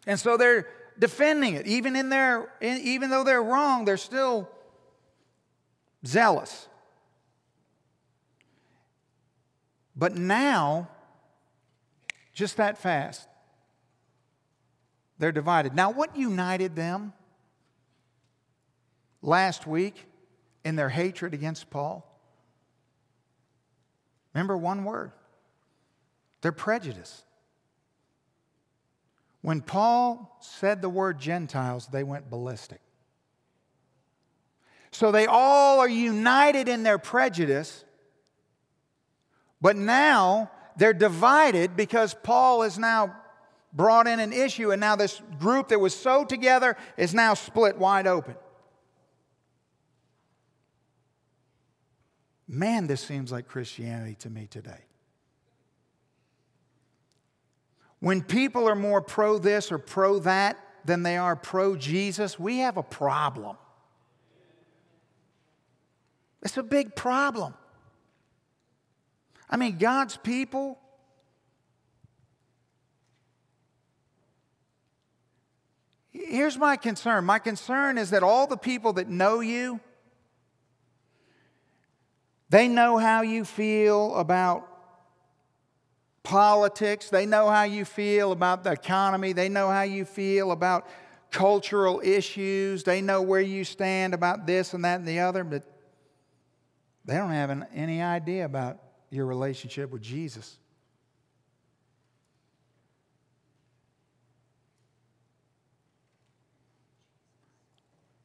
[0.06, 1.68] And so they're defending it.
[1.68, 4.50] Even, in their, even though they're wrong, they're still
[6.06, 6.68] zealous.
[9.96, 10.90] But now,
[12.34, 13.28] just that fast,
[15.20, 15.76] they're divided.
[15.76, 17.14] Now, what united them
[19.22, 20.08] last week
[20.64, 22.08] in their hatred against Paul?
[24.34, 25.12] Remember one word
[26.42, 27.24] their prejudice.
[29.42, 32.82] When Paul said the word Gentiles, they went ballistic.
[34.92, 37.86] So they all are united in their prejudice
[39.62, 43.16] but now they're divided because Paul has now
[43.72, 47.78] brought in an issue, and now this group that was so together is now split
[47.78, 48.36] wide open.
[52.48, 54.82] Man, this seems like Christianity to me today.
[58.02, 62.58] When people are more pro this or pro that than they are pro Jesus, we
[62.58, 63.58] have a problem.
[66.42, 67.54] It's a big problem.
[69.48, 70.80] I mean, God's people.
[76.10, 77.26] Here's my concern.
[77.26, 79.80] My concern is that all the people that know you,
[82.50, 84.71] they know how you feel about
[86.24, 87.10] politics.
[87.10, 89.34] They know how you feel about the economy.
[89.34, 90.88] They know how you feel about
[91.32, 92.84] cultural issues.
[92.84, 95.64] They know where you stand about this and that and the other, but
[97.06, 98.78] they don't have any idea about
[99.10, 100.58] your relationship with Jesus.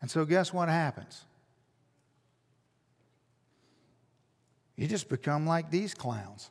[0.00, 1.24] And so, guess what happens?
[4.76, 6.50] You just become like these clowns.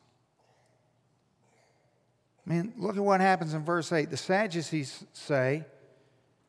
[2.46, 4.10] I mean, look at what happens in verse 8.
[4.10, 5.64] The Sadducees say,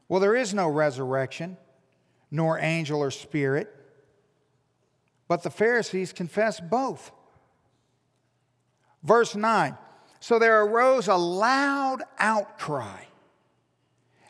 [0.07, 1.57] Well, there is no resurrection,
[2.29, 3.73] nor angel or spirit.
[5.27, 7.11] But the Pharisees confess both.
[9.03, 9.75] Verse 9
[10.19, 13.03] So there arose a loud outcry.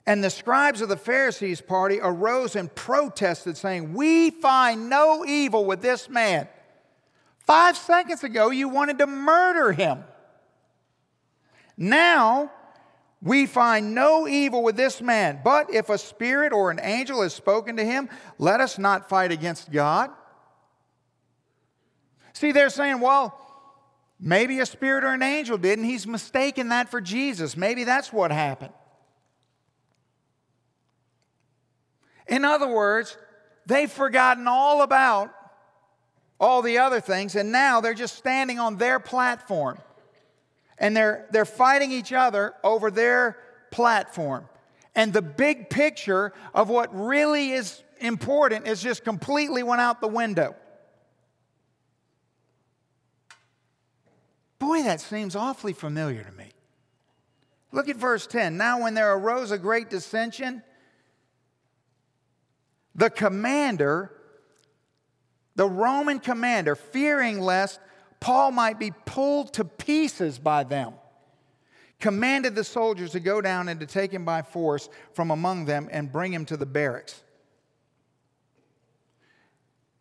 [0.05, 5.65] And the scribes of the Pharisees' party arose and protested, saying, We find no evil
[5.65, 6.47] with this man.
[7.39, 10.05] Five seconds ago, you wanted to murder him.
[11.77, 12.51] Now
[13.21, 17.33] we find no evil with this man, but if a spirit or an angel has
[17.33, 20.11] spoken to him, let us not fight against God.
[22.33, 23.39] See, they're saying, well,
[24.19, 27.57] maybe a spirit or an angel did, and he's mistaken that for Jesus.
[27.57, 28.73] Maybe that's what happened.
[32.27, 33.17] In other words,
[33.65, 35.33] they've forgotten all about
[36.39, 39.79] all the other things, and now they're just standing on their platform
[40.77, 43.37] and they're, they're fighting each other over their
[43.71, 44.47] platform.
[44.95, 50.07] And the big picture of what really is important is just completely went out the
[50.07, 50.55] window.
[54.59, 56.51] Boy, that seems awfully familiar to me.
[57.71, 58.57] Look at verse 10.
[58.57, 60.63] Now, when there arose a great dissension,
[62.95, 64.11] the commander,
[65.55, 67.79] the Roman commander, fearing lest
[68.19, 70.93] Paul might be pulled to pieces by them,
[71.99, 75.87] commanded the soldiers to go down and to take him by force from among them
[75.91, 77.23] and bring him to the barracks.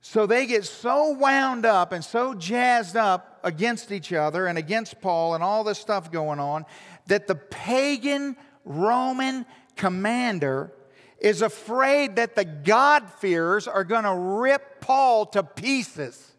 [0.01, 5.01] So they get so wound up and so jazzed up against each other and against
[5.01, 6.65] Paul and all this stuff going on
[7.07, 10.73] that the pagan Roman commander
[11.19, 16.36] is afraid that the God-fearers are going to rip Paul to pieces.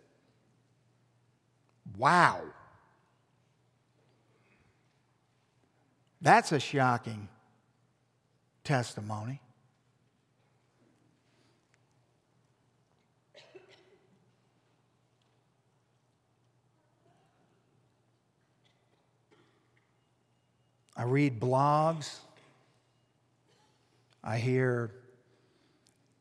[1.97, 2.41] Wow.
[6.21, 7.27] That's a shocking
[8.63, 9.41] testimony.
[20.95, 22.17] I read blogs.
[24.23, 24.91] I hear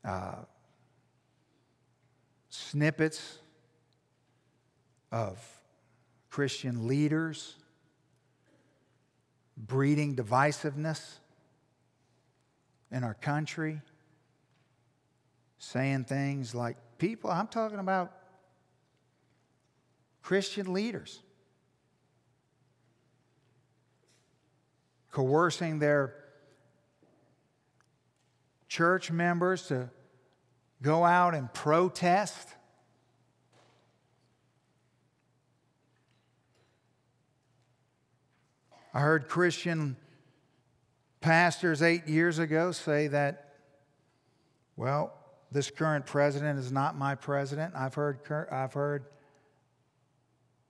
[0.04, 0.36] uh,
[2.50, 3.38] snippets
[5.10, 5.55] of
[6.37, 7.57] Christian leaders
[9.57, 11.14] breeding divisiveness
[12.90, 13.81] in our country,
[15.57, 18.12] saying things like, people, I'm talking about
[20.20, 21.22] Christian leaders,
[25.12, 26.16] coercing their
[28.68, 29.88] church members to
[30.83, 32.46] go out and protest
[38.96, 39.94] I heard Christian
[41.20, 43.53] pastors eight years ago say that,
[44.74, 45.12] well,
[45.53, 47.74] this current president is not my president.
[47.76, 48.20] I've heard,
[48.51, 49.05] I've heard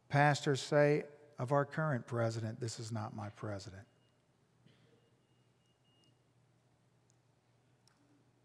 [0.08, 1.04] pastors say
[1.38, 3.84] of our current president, this is not my president.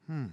[0.06, 0.26] Hmm.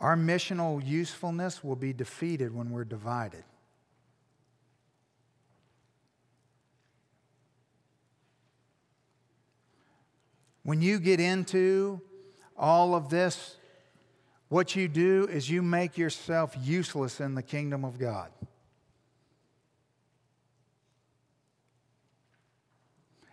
[0.00, 3.44] Our missional usefulness will be defeated when we're divided.
[10.62, 12.00] When you get into
[12.56, 13.56] all of this,
[14.48, 18.30] what you do is you make yourself useless in the kingdom of God.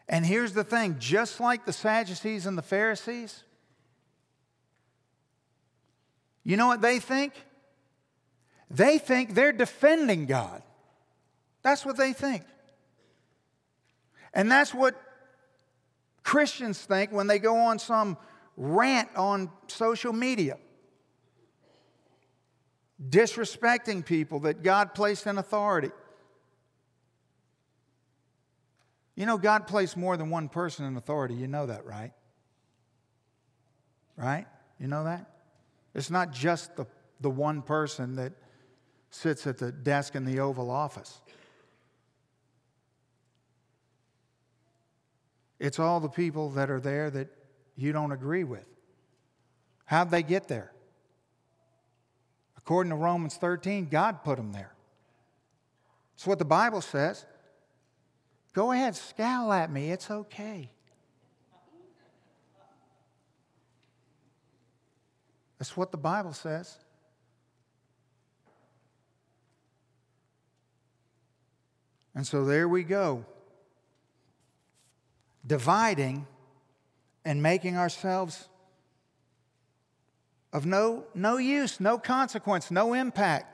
[0.08, 3.44] And here's the thing just like the Sadducees and the Pharisees,
[6.44, 7.34] you know what they think?
[8.72, 10.64] They think they're defending God.
[11.62, 12.44] That's what they think.
[14.34, 15.00] And that's what
[16.30, 18.16] Christians think when they go on some
[18.56, 20.60] rant on social media,
[23.10, 25.90] disrespecting people that God placed in authority.
[29.16, 31.34] You know, God placed more than one person in authority.
[31.34, 32.12] You know that, right?
[34.16, 34.46] Right?
[34.80, 35.32] You know that?
[35.96, 36.86] It's not just the,
[37.22, 38.34] the one person that
[39.10, 41.22] sits at the desk in the Oval Office.
[45.60, 47.28] It's all the people that are there that
[47.76, 48.66] you don't agree with.
[49.86, 50.72] How'd they get there?
[52.58, 54.74] According to Romans 13, God put them there.
[56.14, 57.26] That's what the Bible says.
[58.54, 59.92] Go ahead, scowl at me.
[59.92, 60.72] It's okay.
[65.58, 66.78] That's what the Bible says.
[72.16, 73.26] And so there we go.
[75.50, 76.28] Dividing
[77.26, 78.48] and making ourselves
[80.54, 83.48] of no, no use, no consequence, no impact.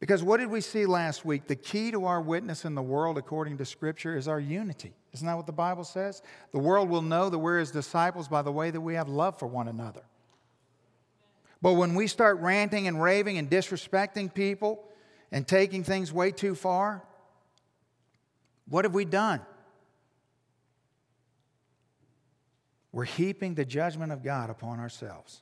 [0.00, 1.46] Because what did we see last week?
[1.46, 4.92] The key to our witness in the world, according to Scripture, is our unity.
[5.12, 6.20] Isn't that what the Bible says?
[6.50, 9.38] The world will know that we're his disciples by the way that we have love
[9.38, 10.02] for one another.
[11.62, 14.82] But when we start ranting and raving and disrespecting people
[15.30, 17.04] and taking things way too far,
[18.68, 19.40] what have we done?
[22.92, 25.40] We're heaping the judgment of God upon ourselves.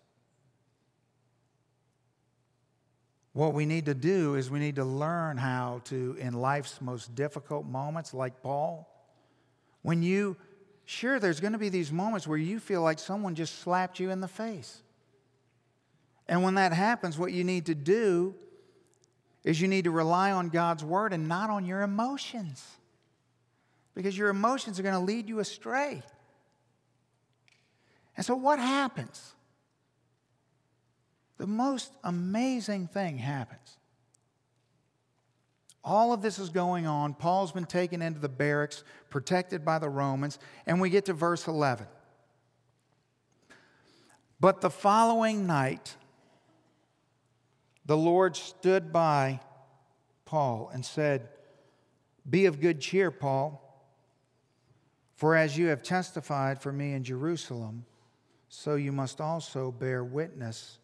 [3.32, 7.14] What we need to do is we need to learn how to, in life's most
[7.14, 8.88] difficult moments, like Paul,
[9.82, 10.36] when you,
[10.84, 14.10] sure, there's going to be these moments where you feel like someone just slapped you
[14.10, 14.82] in the face.
[16.28, 18.34] And when that happens, what you need to do
[19.44, 22.64] is you need to rely on God's word and not on your emotions.
[23.94, 26.02] Because your emotions are going to lead you astray.
[28.16, 29.34] And so, what happens?
[31.38, 33.78] The most amazing thing happens.
[35.82, 37.14] All of this is going on.
[37.14, 41.46] Paul's been taken into the barracks, protected by the Romans, and we get to verse
[41.46, 41.86] 11.
[44.38, 45.96] But the following night,
[47.86, 49.40] the Lord stood by
[50.24, 51.28] Paul and said,
[52.28, 53.66] Be of good cheer, Paul,
[55.16, 57.84] for as you have testified for me in Jerusalem,
[58.50, 60.78] so you must also bear witness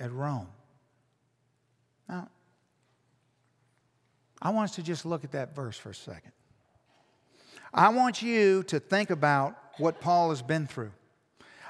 [0.00, 0.48] at Rome.
[2.08, 2.28] Now,
[4.40, 6.32] I want us to just look at that verse for a second.
[7.74, 10.92] I want you to think about what Paul has been through.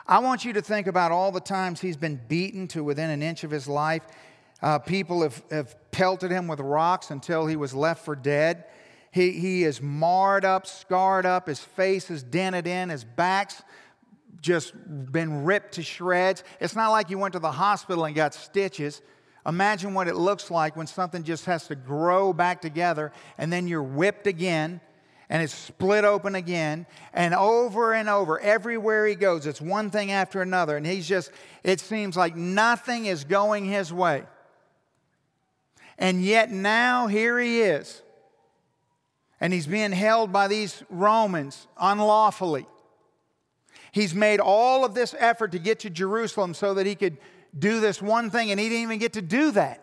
[0.07, 3.23] I want you to think about all the times he's been beaten to within an
[3.23, 4.03] inch of his life.
[4.63, 8.65] Uh, people have, have pelted him with rocks until he was left for dead.
[9.11, 13.63] He, he is marred up, scarred up, his face is dented in, his back's
[14.41, 14.73] just
[15.13, 16.45] been ripped to shreds.
[16.61, 19.03] It's not like you went to the hospital and got stitches.
[19.47, 23.67] Imagine what it looks like when something just has to grow back together and then
[23.67, 24.81] you're whipped again
[25.29, 26.87] and it's split open again.
[27.13, 30.77] And over and over everywhere he goes it's one thing after another.
[30.77, 31.31] And he's just
[31.65, 34.25] it seems like nothing is going his way.
[35.99, 38.03] And yet now here he is.
[39.41, 42.67] And he's being held by these romans unlawfully
[43.93, 47.19] He's made all of this effort to get to Jerusalem so that he could
[47.57, 49.79] do this one thing, and he didn't even get to do that.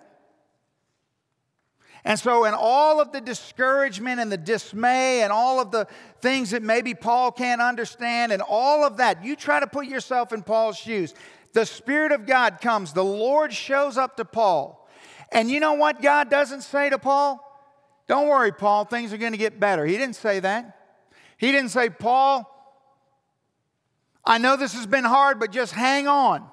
[2.04, 5.86] And so, in all of the discouragement and the dismay and all of the
[6.22, 10.34] things that maybe Paul can't understand and all of that, you try to put yourself
[10.34, 11.14] in Paul's shoes.
[11.54, 14.88] The Spirit of God comes, the Lord shows up to Paul.
[15.32, 17.46] And you know what God doesn't say to Paul?
[18.08, 19.86] Don't worry, Paul, things are going to get better.
[19.86, 20.78] He didn't say that.
[21.38, 22.59] He didn't say, Paul,
[24.26, 26.48] I know this has been hard, but just hang on.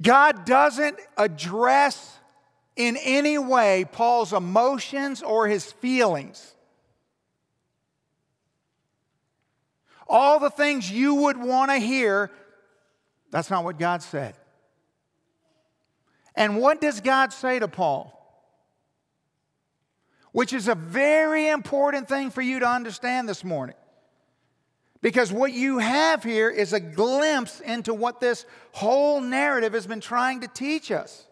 [0.00, 2.18] God doesn't address
[2.76, 6.54] in any way Paul's emotions or his feelings.
[10.06, 12.30] All the things you would want to hear,
[13.30, 14.36] that's not what God said.
[16.36, 18.12] And what does God say to Paul?
[20.32, 23.74] Which is a very important thing for you to understand this morning.
[25.00, 30.00] Because what you have here is a glimpse into what this whole narrative has been
[30.00, 31.26] trying to teach us.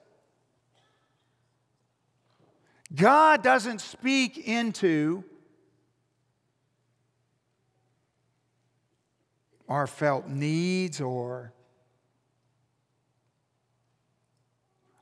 [2.94, 5.24] God doesn't speak into
[9.68, 11.52] our felt needs or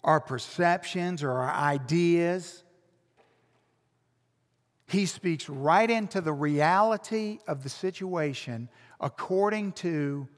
[0.05, 2.65] our perceptions or our ideas.
[4.93, 8.69] He speaks right into the reality of the situation
[9.01, 10.29] according to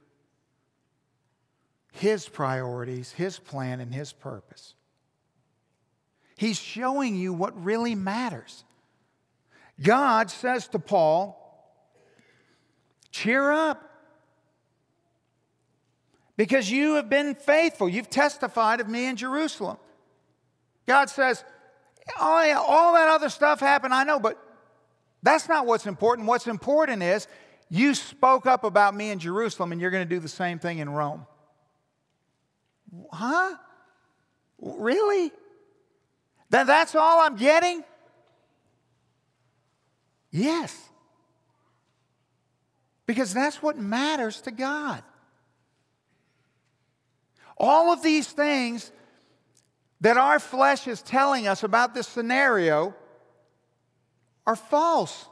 [1.91, 4.75] his priorities, his plan, and his purpose.
[6.37, 8.63] He's showing you what really matters.
[9.83, 11.41] God says to Paul,
[13.11, 13.91] Cheer up.
[16.37, 17.89] Because you have been faithful.
[17.89, 19.79] You've testified of me in Jerusalem.
[20.87, 21.43] God says,
[22.17, 24.41] all that other stuff happened, I know, but
[25.25, 26.29] that's not what's important.
[26.29, 27.27] What's important is
[27.70, 30.79] you spoke up about me in Jerusalem and you're going to do the same thing
[30.79, 31.27] in Rome.
[33.11, 33.57] Huh?
[34.61, 35.33] Really?
[36.51, 37.83] That, that's all I'm getting?
[40.31, 40.79] Yes.
[43.07, 45.03] Because that's what matters to God.
[47.57, 48.93] All of these things
[50.03, 52.95] that our flesh is telling us about this scenario
[54.47, 55.27] are false.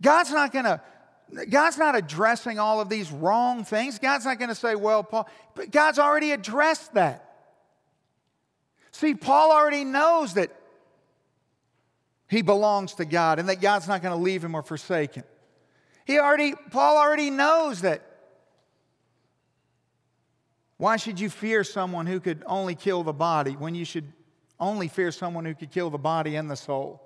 [0.00, 0.80] God's not going to
[1.50, 3.98] God's not addressing all of these wrong things.
[3.98, 7.22] God's not going to say, well, Paul, but God's already addressed that.
[8.92, 10.50] See, Paul already knows that
[12.28, 15.24] he belongs to God and that God's not going to leave him or forsake him.
[16.04, 18.02] He already, Paul already knows that.
[20.78, 24.12] Why should you fear someone who could only kill the body when you should
[24.60, 27.05] only fear someone who could kill the body and the soul?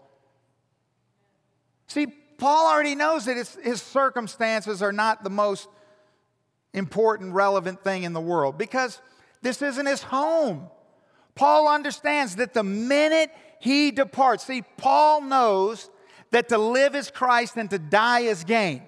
[1.90, 5.68] See, Paul already knows that his circumstances are not the most
[6.72, 9.00] important, relevant thing in the world because
[9.42, 10.68] this isn't his home.
[11.34, 15.90] Paul understands that the minute he departs, see, Paul knows
[16.30, 18.82] that to live is Christ and to die is gain.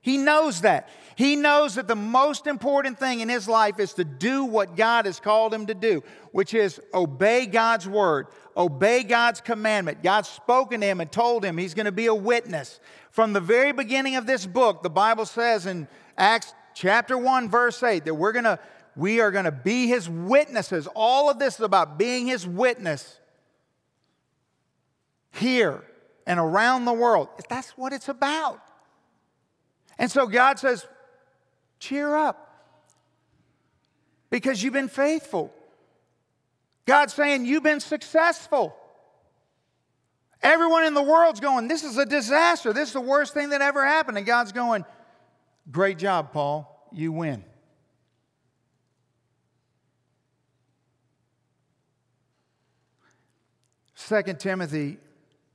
[0.00, 0.88] He knows that.
[1.18, 5.04] He knows that the most important thing in his life is to do what God
[5.04, 10.04] has called him to do, which is obey God's word, obey God's commandment.
[10.04, 12.78] God's spoken to him and told him he's going to be a witness.
[13.10, 17.82] From the very beginning of this book, the Bible says in Acts chapter 1 verse
[17.82, 18.60] 8 that we're going to
[18.94, 20.86] we are going to be his witnesses.
[20.94, 23.18] All of this is about being his witness
[25.32, 25.82] here
[26.28, 27.26] and around the world.
[27.48, 28.60] That's what it's about.
[29.98, 30.86] And so God says,
[31.78, 32.44] cheer up
[34.30, 35.52] because you've been faithful.
[36.86, 38.74] God's saying, you've been successful.
[40.42, 42.72] Everyone in the world's going, this is a disaster.
[42.72, 44.16] This is the worst thing that ever happened.
[44.16, 44.84] And God's going,
[45.70, 46.88] great job, Paul.
[46.92, 47.44] You win.
[54.08, 54.96] 2 Timothy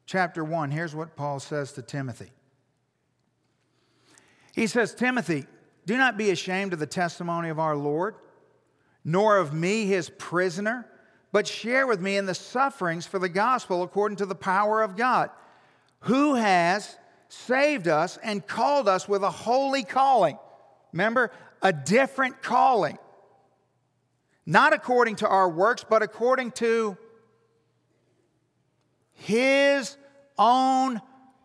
[0.05, 2.30] chapter 1, here's what Paul says to Timothy.
[4.53, 5.47] He says, Timothy,
[5.86, 8.15] do not be ashamed of the testimony of our Lord,
[9.03, 10.88] nor of me, his prisoner,
[11.31, 14.95] but share with me in the sufferings for the gospel according to the power of
[14.95, 15.29] God,
[16.01, 20.38] who has saved us and called us with a holy calling.
[20.91, 21.31] Remember,
[21.61, 22.97] a different calling.
[24.45, 26.97] Not according to our works, but according to
[29.13, 29.97] his
[30.38, 31.01] own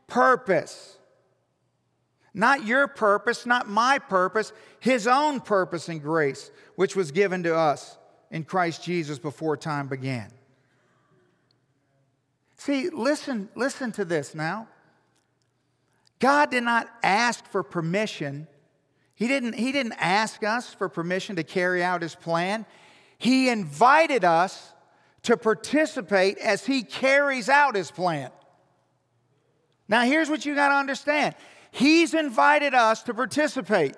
[0.06, 0.98] purpose.
[2.34, 7.56] Not your purpose, not my purpose, His own purpose and grace, which was given to
[7.56, 7.96] us
[8.30, 10.30] in Christ Jesus before time began.
[12.56, 14.68] See, listen, listen to this now.
[16.18, 18.48] God did not ask for permission.
[19.14, 22.66] He didn't, he didn't ask us for permission to carry out His plan.
[23.18, 24.72] He invited us
[25.24, 28.30] to participate as he carries out his plan.
[29.88, 31.34] Now, here's what you got to understand
[31.70, 33.94] He's invited us to participate.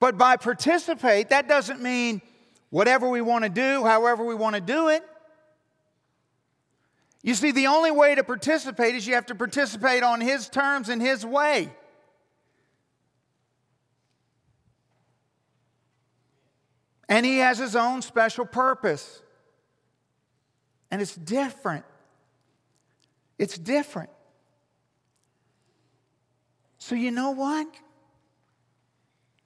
[0.00, 2.22] But by participate, that doesn't mean
[2.70, 5.02] whatever we want to do, however we want to do it.
[7.22, 10.88] You see, the only way to participate is you have to participate on His terms
[10.88, 11.70] and His way.
[17.08, 19.22] And he has his own special purpose.
[20.90, 21.84] And it's different.
[23.38, 24.10] It's different.
[26.88, 27.66] So, you know what?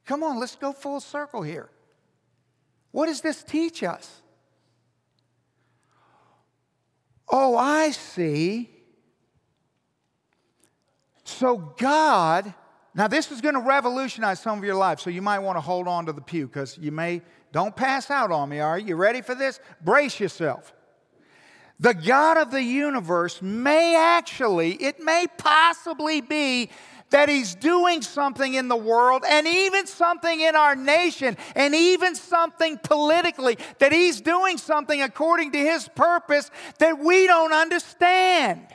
[0.06, 1.68] Come on, let's go full circle here.
[2.92, 4.22] What does this teach us?
[7.28, 8.70] Oh, I see.
[11.24, 12.54] So, God,
[12.94, 15.62] now this is going to revolutionize some of your life, so you might want to
[15.62, 18.90] hold on to the pew because you may don't pass out on me, are you?
[18.90, 19.58] You ready for this?
[19.80, 20.72] Brace yourself.
[21.80, 26.70] The God of the universe may actually, it may possibly be
[27.12, 32.14] that He's doing something in the world and even something in our nation and even
[32.14, 38.66] something politically, that He's doing something according to His purpose that we don't understand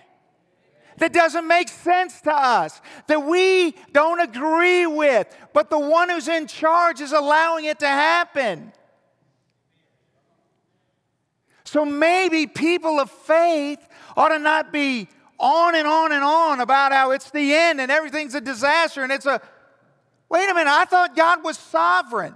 [0.97, 6.27] that doesn't make sense to us, that we don't agree with, but the one who's
[6.27, 8.71] in charge is allowing it to happen.
[11.65, 13.85] So maybe people of faith
[14.15, 15.09] ought to not be
[15.39, 19.11] on and on and on about how it's the end and everything's a disaster and
[19.11, 19.41] it's a.
[20.29, 22.35] Wait a minute, I thought God was sovereign.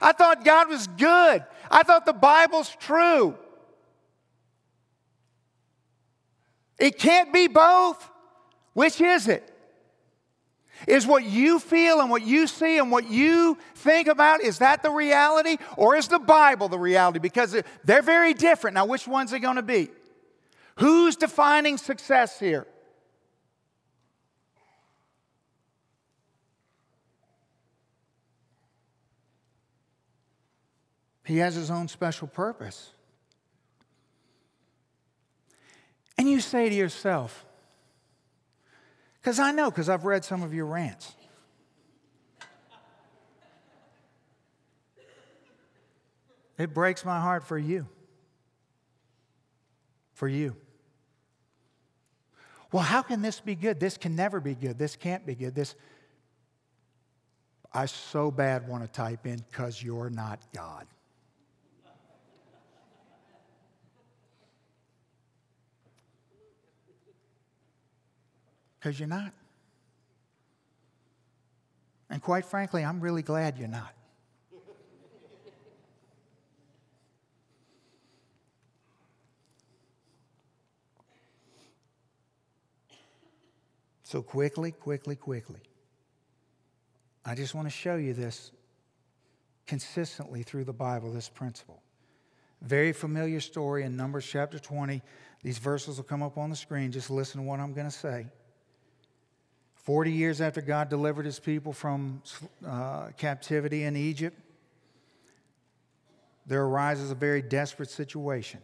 [0.00, 1.44] I thought God was good.
[1.70, 3.36] I thought the Bible's true.
[6.78, 8.10] It can't be both.
[8.74, 9.50] Which is it?
[10.86, 14.82] Is what you feel and what you see and what you think about, is that
[14.82, 15.56] the reality?
[15.76, 17.20] Or is the Bible the reality?
[17.20, 18.74] Because they're very different.
[18.74, 19.88] Now, which one's it going to be?
[20.76, 22.66] Who's defining success here?
[31.24, 32.92] He has his own special purpose.
[36.18, 37.46] And you say to yourself,
[39.20, 41.14] because I know, because I've read some of your rants.
[46.58, 47.88] It breaks my heart for you.
[50.12, 50.56] For you.
[52.74, 53.78] Well, how can this be good?
[53.78, 54.80] This can never be good.
[54.80, 55.54] This can't be good.
[55.54, 55.76] This,
[57.72, 60.84] I so bad want to type in, because you're not God.
[68.80, 69.32] Because you're not.
[72.10, 73.94] And quite frankly, I'm really glad you're not.
[84.04, 85.60] So, quickly, quickly, quickly,
[87.24, 88.52] I just want to show you this
[89.66, 91.82] consistently through the Bible, this principle.
[92.60, 95.02] Very familiar story in Numbers chapter 20.
[95.42, 96.92] These verses will come up on the screen.
[96.92, 98.26] Just listen to what I'm going to say.
[99.74, 102.22] 40 years after God delivered his people from
[102.66, 104.38] uh, captivity in Egypt,
[106.46, 108.60] there arises a very desperate situation.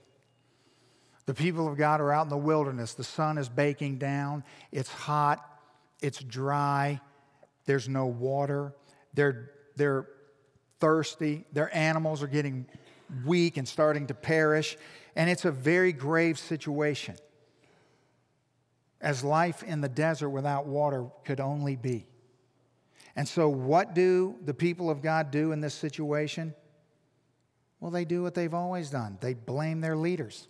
[1.27, 2.95] The people of God are out in the wilderness.
[2.95, 4.45] The sun is baking down.
[4.73, 5.45] It's hot.
[6.01, 7.01] It's dry.
[7.67, 8.75] There's no water.
[9.15, 10.07] They're, they're
[10.81, 11.45] thirsty.
[11.53, 12.67] Their animals are getting
[13.25, 14.77] weak and starting to perish.
[15.15, 17.17] And it's a very grave situation
[19.01, 22.07] as life in the desert without water could only be.
[23.17, 26.55] And so, what do the people of God do in this situation?
[27.81, 30.49] Well, they do what they've always done they blame their leaders.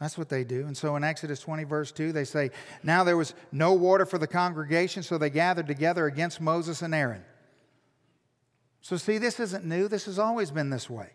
[0.00, 0.66] That's what they do.
[0.66, 2.50] And so in Exodus 20, verse 2, they say,
[2.82, 6.94] Now there was no water for the congregation, so they gathered together against Moses and
[6.94, 7.22] Aaron.
[8.80, 9.88] So, see, this isn't new.
[9.88, 11.10] This has always been this way.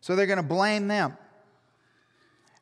[0.00, 1.16] So they're going to blame them.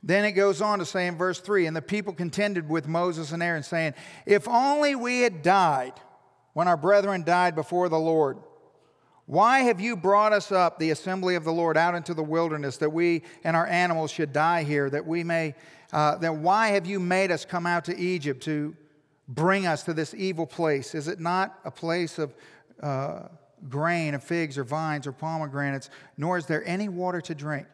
[0.02, 3.32] Then it goes on to say in verse 3 And the people contended with Moses
[3.32, 3.94] and Aaron, saying,
[4.26, 5.94] If only we had died
[6.52, 8.38] when our brethren died before the Lord.
[9.28, 12.78] Why have you brought us up, the assembly of the Lord, out into the wilderness,
[12.78, 15.54] that we and our animals should die here, that we may,
[15.92, 18.74] uh, then why have you made us come out to Egypt to
[19.28, 20.94] bring us to this evil place?
[20.94, 22.34] Is it not a place of
[22.82, 23.24] uh,
[23.68, 27.66] grain, of figs, or vines, or pomegranates, nor is there any water to drink?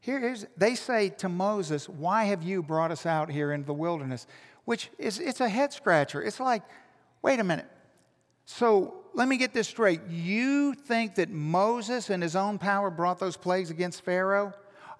[0.00, 4.26] Here's, they say to Moses, Why have you brought us out here into the wilderness?
[4.64, 6.20] Which is it's a head scratcher.
[6.20, 6.64] It's like,
[7.22, 7.68] wait a minute.
[8.44, 10.00] So let me get this straight.
[10.08, 14.52] You think that Moses and his own power brought those plagues against Pharaoh?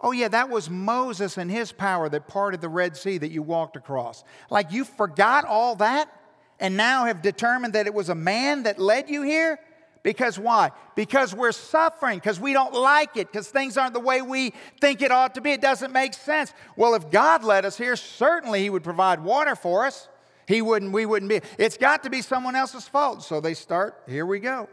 [0.02, 3.42] Oh, yeah, that was Moses and his power that parted the Red Sea that you
[3.42, 4.24] walked across.
[4.48, 6.11] Like you forgot all that
[6.58, 9.58] and now have determined that it was a man that led you here?
[10.02, 10.70] Because why?
[10.94, 15.02] Because we're suffering, because we don't like it, because things aren't the way we think
[15.02, 15.52] it ought to be.
[15.52, 16.54] It doesn't make sense.
[16.76, 20.08] Well, if God led us here, certainly He would provide water for us.
[20.51, 21.42] He wouldn't, we wouldn't be.
[21.59, 23.22] It's got to be someone else's fault.
[23.22, 24.68] So they start, here we go.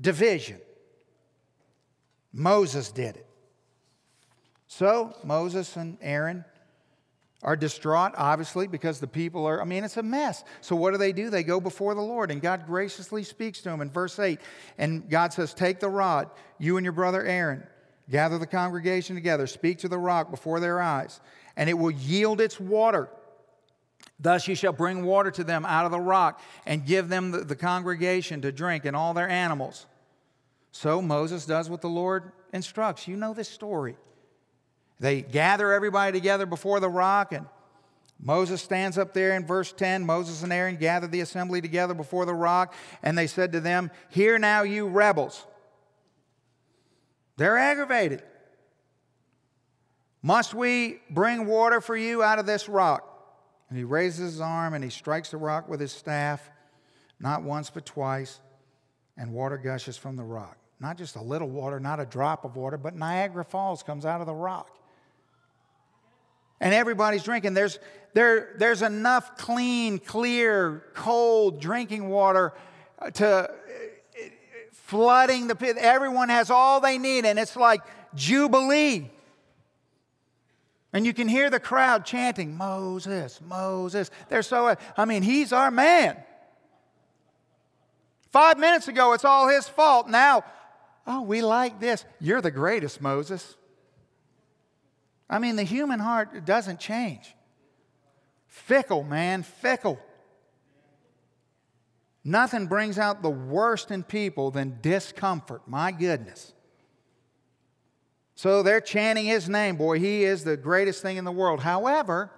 [0.00, 0.58] Division.
[2.32, 3.26] Moses did it.
[4.66, 6.42] So Moses and Aaron
[7.42, 10.42] are distraught, obviously, because the people are, I mean, it's a mess.
[10.62, 11.28] So what do they do?
[11.28, 14.40] They go before the Lord, and God graciously speaks to them in verse 8.
[14.78, 17.66] And God says, Take the rod, you and your brother Aaron,
[18.08, 21.20] gather the congregation together, speak to the rock before their eyes,
[21.58, 23.10] and it will yield its water.
[24.20, 27.38] Thus you shall bring water to them out of the rock, and give them the,
[27.38, 29.86] the congregation to drink, and all their animals.
[30.72, 33.08] So Moses does what the Lord instructs.
[33.08, 33.96] You know this story.
[35.00, 37.46] They gather everybody together before the rock, and
[38.22, 40.04] Moses stands up there in verse 10.
[40.04, 43.90] Moses and Aaron gathered the assembly together before the rock, and they said to them,
[44.10, 45.46] Hear now, you rebels.
[47.38, 48.22] They're aggravated.
[50.22, 53.09] Must we bring water for you out of this rock?
[53.70, 56.50] And he raises his arm and he strikes the rock with his staff,
[57.20, 58.40] not once but twice,
[59.16, 60.58] and water gushes from the rock.
[60.80, 64.20] Not just a little water, not a drop of water, but Niagara Falls comes out
[64.20, 64.76] of the rock.
[66.60, 67.54] And everybody's drinking.
[67.54, 67.78] There's,
[68.12, 72.52] there, there's enough clean, clear, cold drinking water
[72.98, 73.52] uh, to uh,
[74.72, 75.76] flooding the pit.
[75.78, 77.82] Everyone has all they need, and it's like
[78.14, 79.10] Jubilee.
[80.92, 84.10] And you can hear the crowd chanting, Moses, Moses.
[84.28, 86.16] They're so, I mean, he's our man.
[88.30, 90.08] Five minutes ago, it's all his fault.
[90.08, 90.44] Now,
[91.06, 92.04] oh, we like this.
[92.20, 93.56] You're the greatest, Moses.
[95.28, 97.34] I mean, the human heart doesn't change.
[98.48, 100.00] Fickle, man, fickle.
[102.24, 105.62] Nothing brings out the worst in people than discomfort.
[105.66, 106.52] My goodness.
[108.40, 109.76] So they're chanting his name.
[109.76, 111.60] Boy, he is the greatest thing in the world.
[111.60, 112.30] However,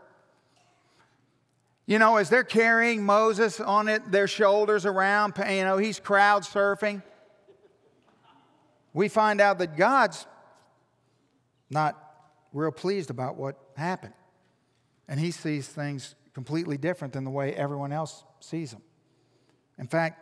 [1.87, 6.43] you know, as they're carrying Moses on it, their shoulders around, you know, he's crowd
[6.43, 7.05] surfing.
[8.93, 10.27] We find out that God's
[11.71, 11.97] not
[12.53, 14.15] real pleased about what happened.
[15.07, 18.83] And he sees things completely different than the way everyone else sees them.
[19.79, 20.19] In fact,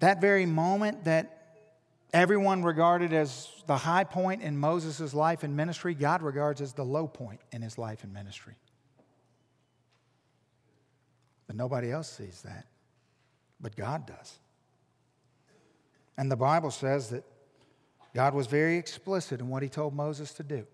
[0.00, 1.33] that very moment that
[2.14, 6.84] everyone regarded as the high point in Moses' life and ministry, God regards as the
[6.84, 8.54] low point in his life and ministry.
[11.48, 12.66] But nobody else sees that.
[13.60, 14.38] But God does.
[16.16, 17.24] And the Bible says that
[18.14, 20.66] God was very explicit in what he told Moses to do.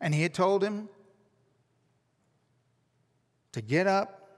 [0.00, 0.88] And he had told him
[3.52, 4.28] to get up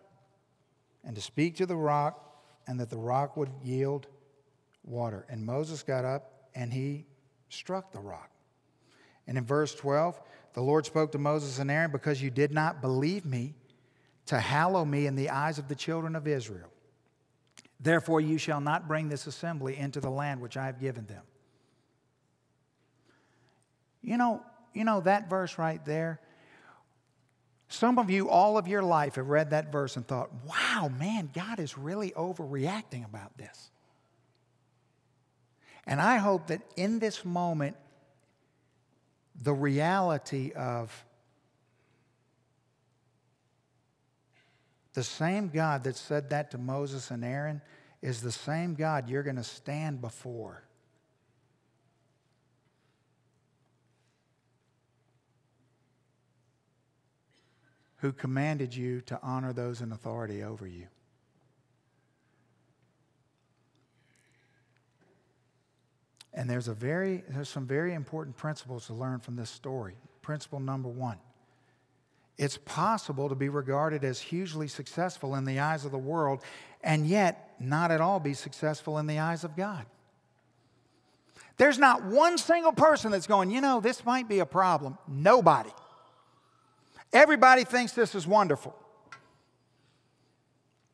[1.04, 2.27] and to speak to the rock,
[2.68, 4.06] and that the rock would yield
[4.84, 5.26] water.
[5.28, 7.06] And Moses got up and he
[7.48, 8.30] struck the rock.
[9.26, 10.20] And in verse 12,
[10.52, 13.54] the Lord spoke to Moses and Aaron, Because you did not believe me
[14.26, 16.68] to hallow me in the eyes of the children of Israel.
[17.80, 21.22] Therefore, you shall not bring this assembly into the land which I have given them.
[24.02, 24.42] You know,
[24.74, 26.20] you know that verse right there
[27.68, 31.30] some of you, all of your life, have read that verse and thought, wow, man,
[31.34, 33.70] God is really overreacting about this.
[35.86, 37.76] And I hope that in this moment,
[39.40, 41.04] the reality of
[44.94, 47.60] the same God that said that to Moses and Aaron
[48.02, 50.64] is the same God you're going to stand before
[57.98, 60.86] who commanded you to honor those in authority over you.
[66.32, 69.96] And there's, a very, there's some very important principles to learn from this story.
[70.22, 71.18] Principle number one
[72.36, 76.40] it's possible to be regarded as hugely successful in the eyes of the world
[76.84, 79.84] and yet not at all be successful in the eyes of God.
[81.56, 84.96] There's not one single person that's going, you know, this might be a problem.
[85.08, 85.72] Nobody.
[87.12, 88.74] Everybody thinks this is wonderful.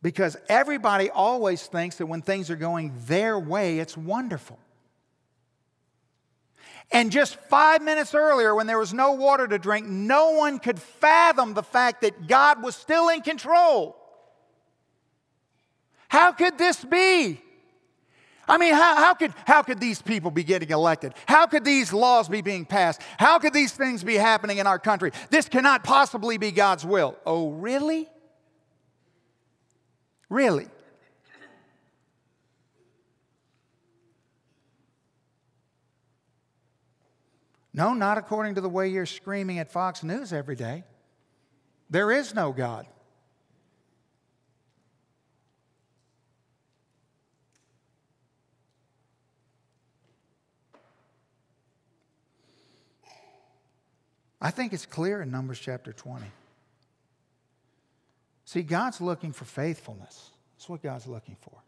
[0.02, 4.58] Because everybody always thinks that when things are going their way, it's wonderful.
[6.92, 10.78] And just five minutes earlier, when there was no water to drink, no one could
[10.78, 13.96] fathom the fact that God was still in control.
[16.08, 17.40] How could this be?
[18.48, 21.14] I mean, how, how, could, how could these people be getting elected?
[21.26, 23.00] How could these laws be being passed?
[23.18, 25.12] How could these things be happening in our country?
[25.30, 27.16] This cannot possibly be God's will.
[27.24, 28.08] Oh, really?
[30.28, 30.68] Really?
[37.72, 40.84] No, not according to the way you're screaming at Fox News every day.
[41.90, 42.86] There is no God.
[54.44, 56.26] I think it's clear in Numbers chapter 20.
[58.44, 60.32] See, God's looking for faithfulness.
[60.54, 61.62] That's what God's looking for.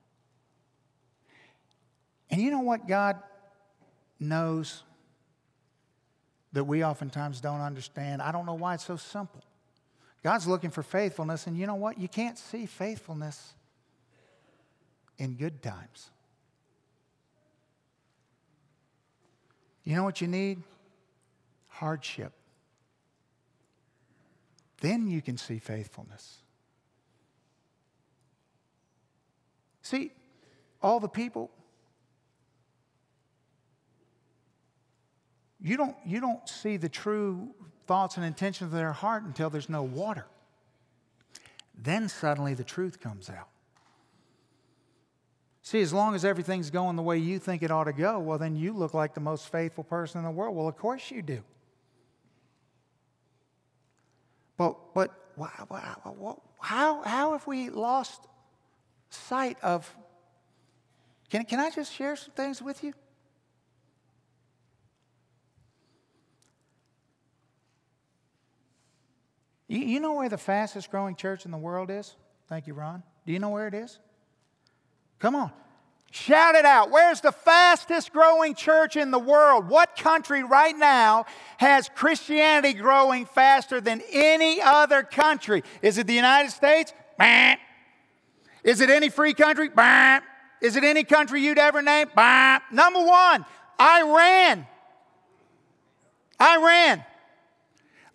[2.30, 3.16] And you know what God
[4.20, 4.82] knows
[6.52, 8.20] that we oftentimes don't understand?
[8.20, 9.42] I don't know why it's so simple.
[10.22, 11.98] God's looking for faithfulness, and you know what?
[11.98, 13.54] You can't see faithfulness
[15.16, 16.10] in good times.
[19.82, 20.62] You know what you need?
[21.68, 22.34] Hardship.
[24.80, 26.38] Then you can see faithfulness.
[29.82, 30.12] See,
[30.82, 31.50] all the people,
[35.60, 37.54] you don't, you don't see the true
[37.86, 40.26] thoughts and intentions of their heart until there's no water.
[41.80, 43.48] Then suddenly the truth comes out.
[45.62, 48.38] See, as long as everything's going the way you think it ought to go, well,
[48.38, 50.54] then you look like the most faithful person in the world.
[50.54, 51.42] Well, of course you do.
[54.56, 55.12] But, but
[56.60, 58.22] how, how have we lost
[59.10, 59.94] sight of?
[61.30, 62.92] Can, can I just share some things with you?
[69.68, 72.16] You, you know where the fastest growing church in the world is?
[72.48, 73.02] Thank you, Ron.
[73.26, 73.98] Do you know where it is?
[75.18, 75.50] Come on.
[76.10, 76.90] Shout it out.
[76.90, 79.68] Where's the fastest growing church in the world?
[79.68, 81.26] What country right now
[81.58, 85.62] has Christianity growing faster than any other country?
[85.82, 86.94] Is it the United States?
[87.18, 87.56] Bah.
[88.64, 89.68] Is it any free country?
[89.68, 90.20] Bah.
[90.62, 92.08] Is it any country you'd ever name?
[92.14, 92.60] Bah.
[92.72, 93.44] Number one,
[93.78, 94.66] Iran.
[96.40, 97.04] Iran.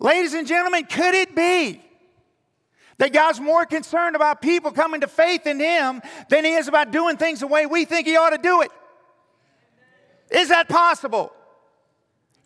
[0.00, 1.80] Ladies and gentlemen, could it be
[3.02, 6.92] that God's more concerned about people coming to faith in Him than He is about
[6.92, 8.70] doing things the way we think He ought to do it.
[10.30, 11.32] Is that possible?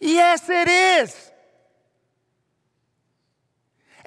[0.01, 1.31] Yes, it is.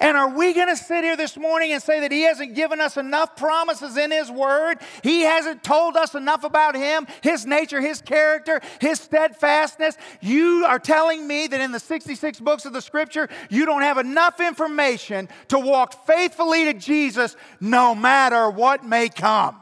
[0.00, 2.80] And are we going to sit here this morning and say that He hasn't given
[2.80, 4.78] us enough promises in His Word?
[5.02, 9.98] He hasn't told us enough about Him, His nature, His character, His steadfastness.
[10.22, 13.98] You are telling me that in the 66 books of the Scripture, you don't have
[13.98, 19.60] enough information to walk faithfully to Jesus no matter what may come.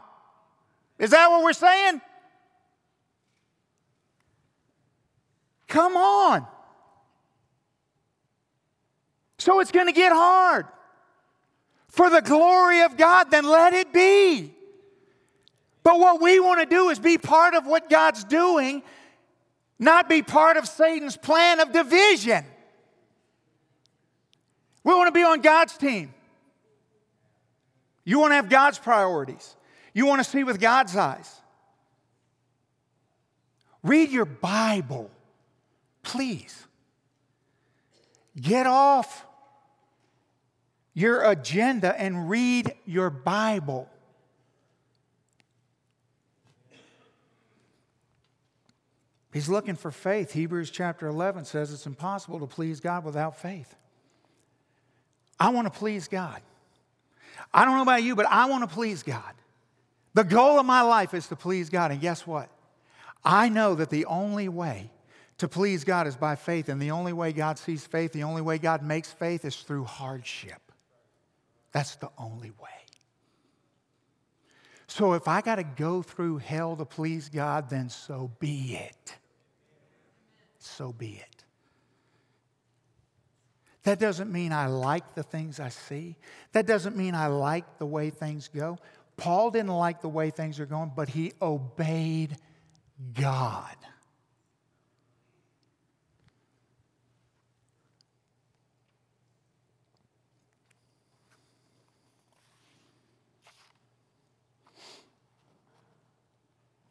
[1.01, 2.01] Is that what we're saying?
[5.67, 6.47] Come on.
[9.39, 10.67] So it's going to get hard.
[11.89, 14.53] For the glory of God, then let it be.
[15.83, 18.83] But what we want to do is be part of what God's doing,
[19.79, 22.45] not be part of Satan's plan of division.
[24.85, 26.13] We want to be on God's team.
[28.05, 29.57] You want to have God's priorities.
[29.95, 31.35] You want to see with God's eyes.
[33.83, 35.11] Read your Bible,
[36.03, 36.67] please.
[38.39, 39.25] Get off
[40.99, 43.89] your agenda and read your Bible.
[49.33, 50.33] He's looking for faith.
[50.33, 53.77] Hebrews chapter 11 says it's impossible to please God without faith.
[55.39, 56.41] I want to please God.
[57.55, 59.35] I don't know about you, but I want to please God.
[60.15, 61.93] The goal of my life is to please God.
[61.93, 62.51] And guess what?
[63.25, 64.91] I know that the only way
[65.37, 66.69] to please God is by faith.
[66.69, 69.85] And the only way God sees faith, the only way God makes faith is through
[69.85, 70.68] hardship.
[71.73, 72.69] That's the only way.
[74.87, 79.15] So if I got to go through hell to please God, then so be it.
[80.59, 81.45] So be it.
[83.85, 86.17] That doesn't mean I like the things I see.
[86.53, 88.79] That doesn't mean I like the way things go.
[89.17, 92.37] Paul didn't like the way things are going, but he obeyed
[93.15, 93.77] God.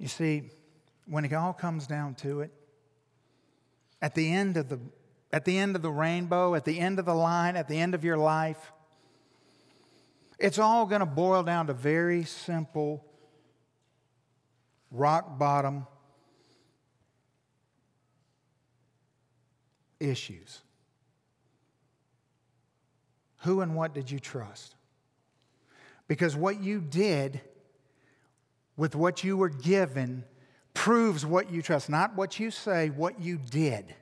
[0.08, 0.43] You see,
[1.05, 2.49] when it all comes down to it,
[4.01, 4.80] at the end of the
[5.34, 7.93] at the end of the rainbow, at the end of the line, at the end
[7.93, 8.72] of your life,
[10.39, 13.03] it's all going to boil down to very simple,
[14.91, 15.86] rock bottom
[19.99, 20.62] issues.
[23.39, 24.74] Who and what did you trust?
[26.08, 27.41] Because what you did
[28.78, 30.24] with what you were given
[30.74, 31.90] proves what you trust.
[31.90, 33.94] Not what you say, what you did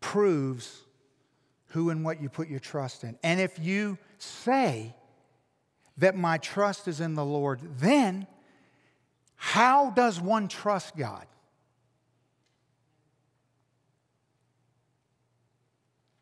[0.00, 0.82] proves
[1.68, 3.18] who and what you put your trust in.
[3.22, 4.94] And if you say
[5.96, 8.26] that my trust is in the Lord, then
[9.34, 11.26] how does one trust God?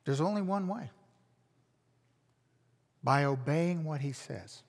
[0.05, 0.91] There's only one way
[3.03, 4.63] by obeying what He says.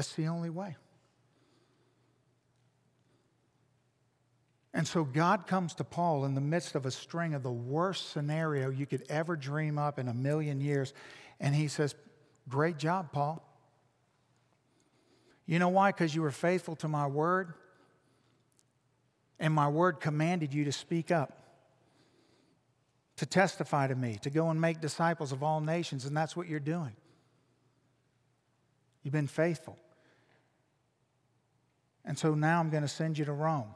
[0.00, 0.76] That's the only way.
[4.72, 8.10] And so God comes to Paul in the midst of a string of the worst
[8.10, 10.94] scenario you could ever dream up in a million years.
[11.38, 11.94] And he says,
[12.48, 13.46] Great job, Paul.
[15.44, 15.90] You know why?
[15.90, 17.52] Because you were faithful to my word,
[19.38, 21.42] and my word commanded you to speak up,
[23.16, 26.48] to testify to me, to go and make disciples of all nations, and that's what
[26.48, 26.96] you're doing.
[29.02, 29.76] You've been faithful.
[32.04, 33.74] And so now I'm going to send you to Rome.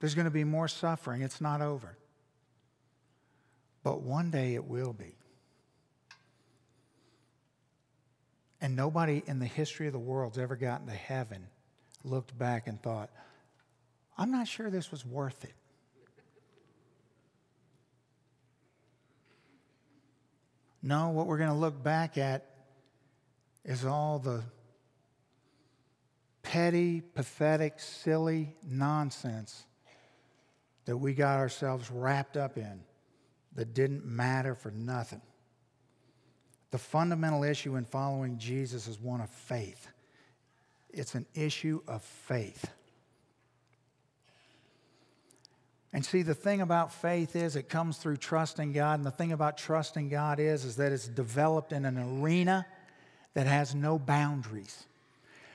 [0.00, 1.22] There's going to be more suffering.
[1.22, 1.96] It's not over.
[3.82, 5.14] But one day it will be.
[8.60, 11.46] And nobody in the history of the world's ever gotten to heaven,
[12.04, 13.10] looked back and thought,
[14.16, 15.54] I'm not sure this was worth it.
[20.82, 22.47] No, what we're going to look back at
[23.68, 24.42] is all the
[26.42, 29.66] petty, pathetic, silly nonsense
[30.86, 32.80] that we got ourselves wrapped up in
[33.54, 35.20] that didn't matter for nothing.
[36.70, 39.88] The fundamental issue in following Jesus is one of faith.
[40.88, 42.70] It's an issue of faith.
[45.92, 48.98] And see, the thing about faith is it comes through trusting God.
[48.98, 52.66] And the thing about trusting God is, is that it's developed in an arena
[53.38, 54.84] that has no boundaries.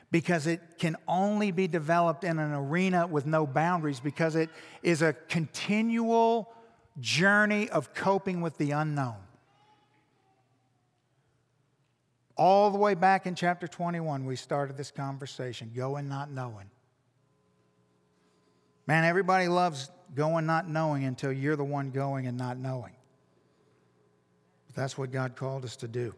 [0.09, 4.49] Because it can only be developed in an arena with no boundaries because it
[4.83, 6.53] is a continual
[7.01, 9.17] journey of coping with the unknown.
[12.37, 16.69] All the way back in chapter 21, we started this conversation going not knowing.
[18.87, 22.95] Man, everybody loves going not knowing until you're the one going and not knowing.
[24.67, 26.15] But that's what God called us to do.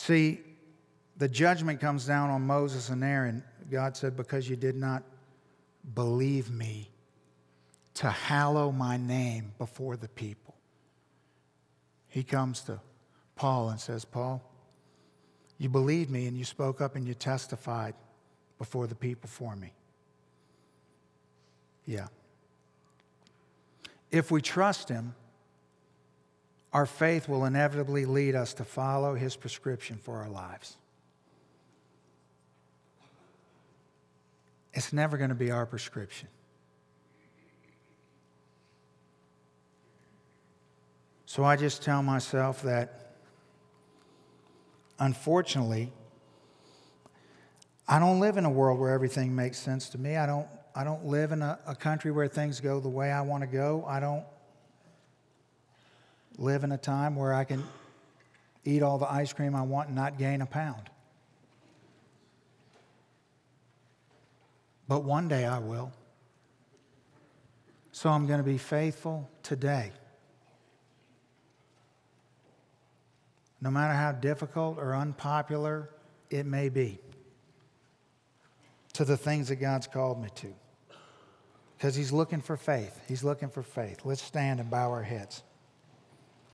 [0.00, 0.40] See,
[1.18, 3.44] the judgment comes down on Moses and Aaron.
[3.70, 5.02] God said, Because you did not
[5.94, 6.88] believe me
[7.94, 10.54] to hallow my name before the people.
[12.08, 12.80] He comes to
[13.36, 14.42] Paul and says, Paul,
[15.58, 17.94] you believed me and you spoke up and you testified
[18.56, 19.70] before the people for me.
[21.84, 22.06] Yeah.
[24.10, 25.14] If we trust Him,
[26.72, 30.76] our faith will inevitably lead us to follow His prescription for our lives.
[34.72, 36.28] It's never going to be our prescription.
[41.26, 43.14] So I just tell myself that,
[44.98, 45.92] unfortunately,
[47.88, 50.16] I don't live in a world where everything makes sense to me.
[50.16, 53.22] I don't I don't live in a, a country where things go the way I
[53.22, 53.84] want to go.
[53.88, 54.24] I don't
[56.40, 57.62] live in a time where I can
[58.64, 60.90] eat all the ice cream I want and not gain a pound.
[64.88, 65.92] But one day I will.
[67.92, 69.92] So I'm going to be faithful today.
[73.60, 75.90] No matter how difficult or unpopular
[76.30, 76.98] it may be
[78.94, 80.54] to the things that God's called me to.
[81.76, 82.98] Because He's looking for faith.
[83.06, 84.00] He's looking for faith.
[84.04, 85.42] Let's stand and bow our heads.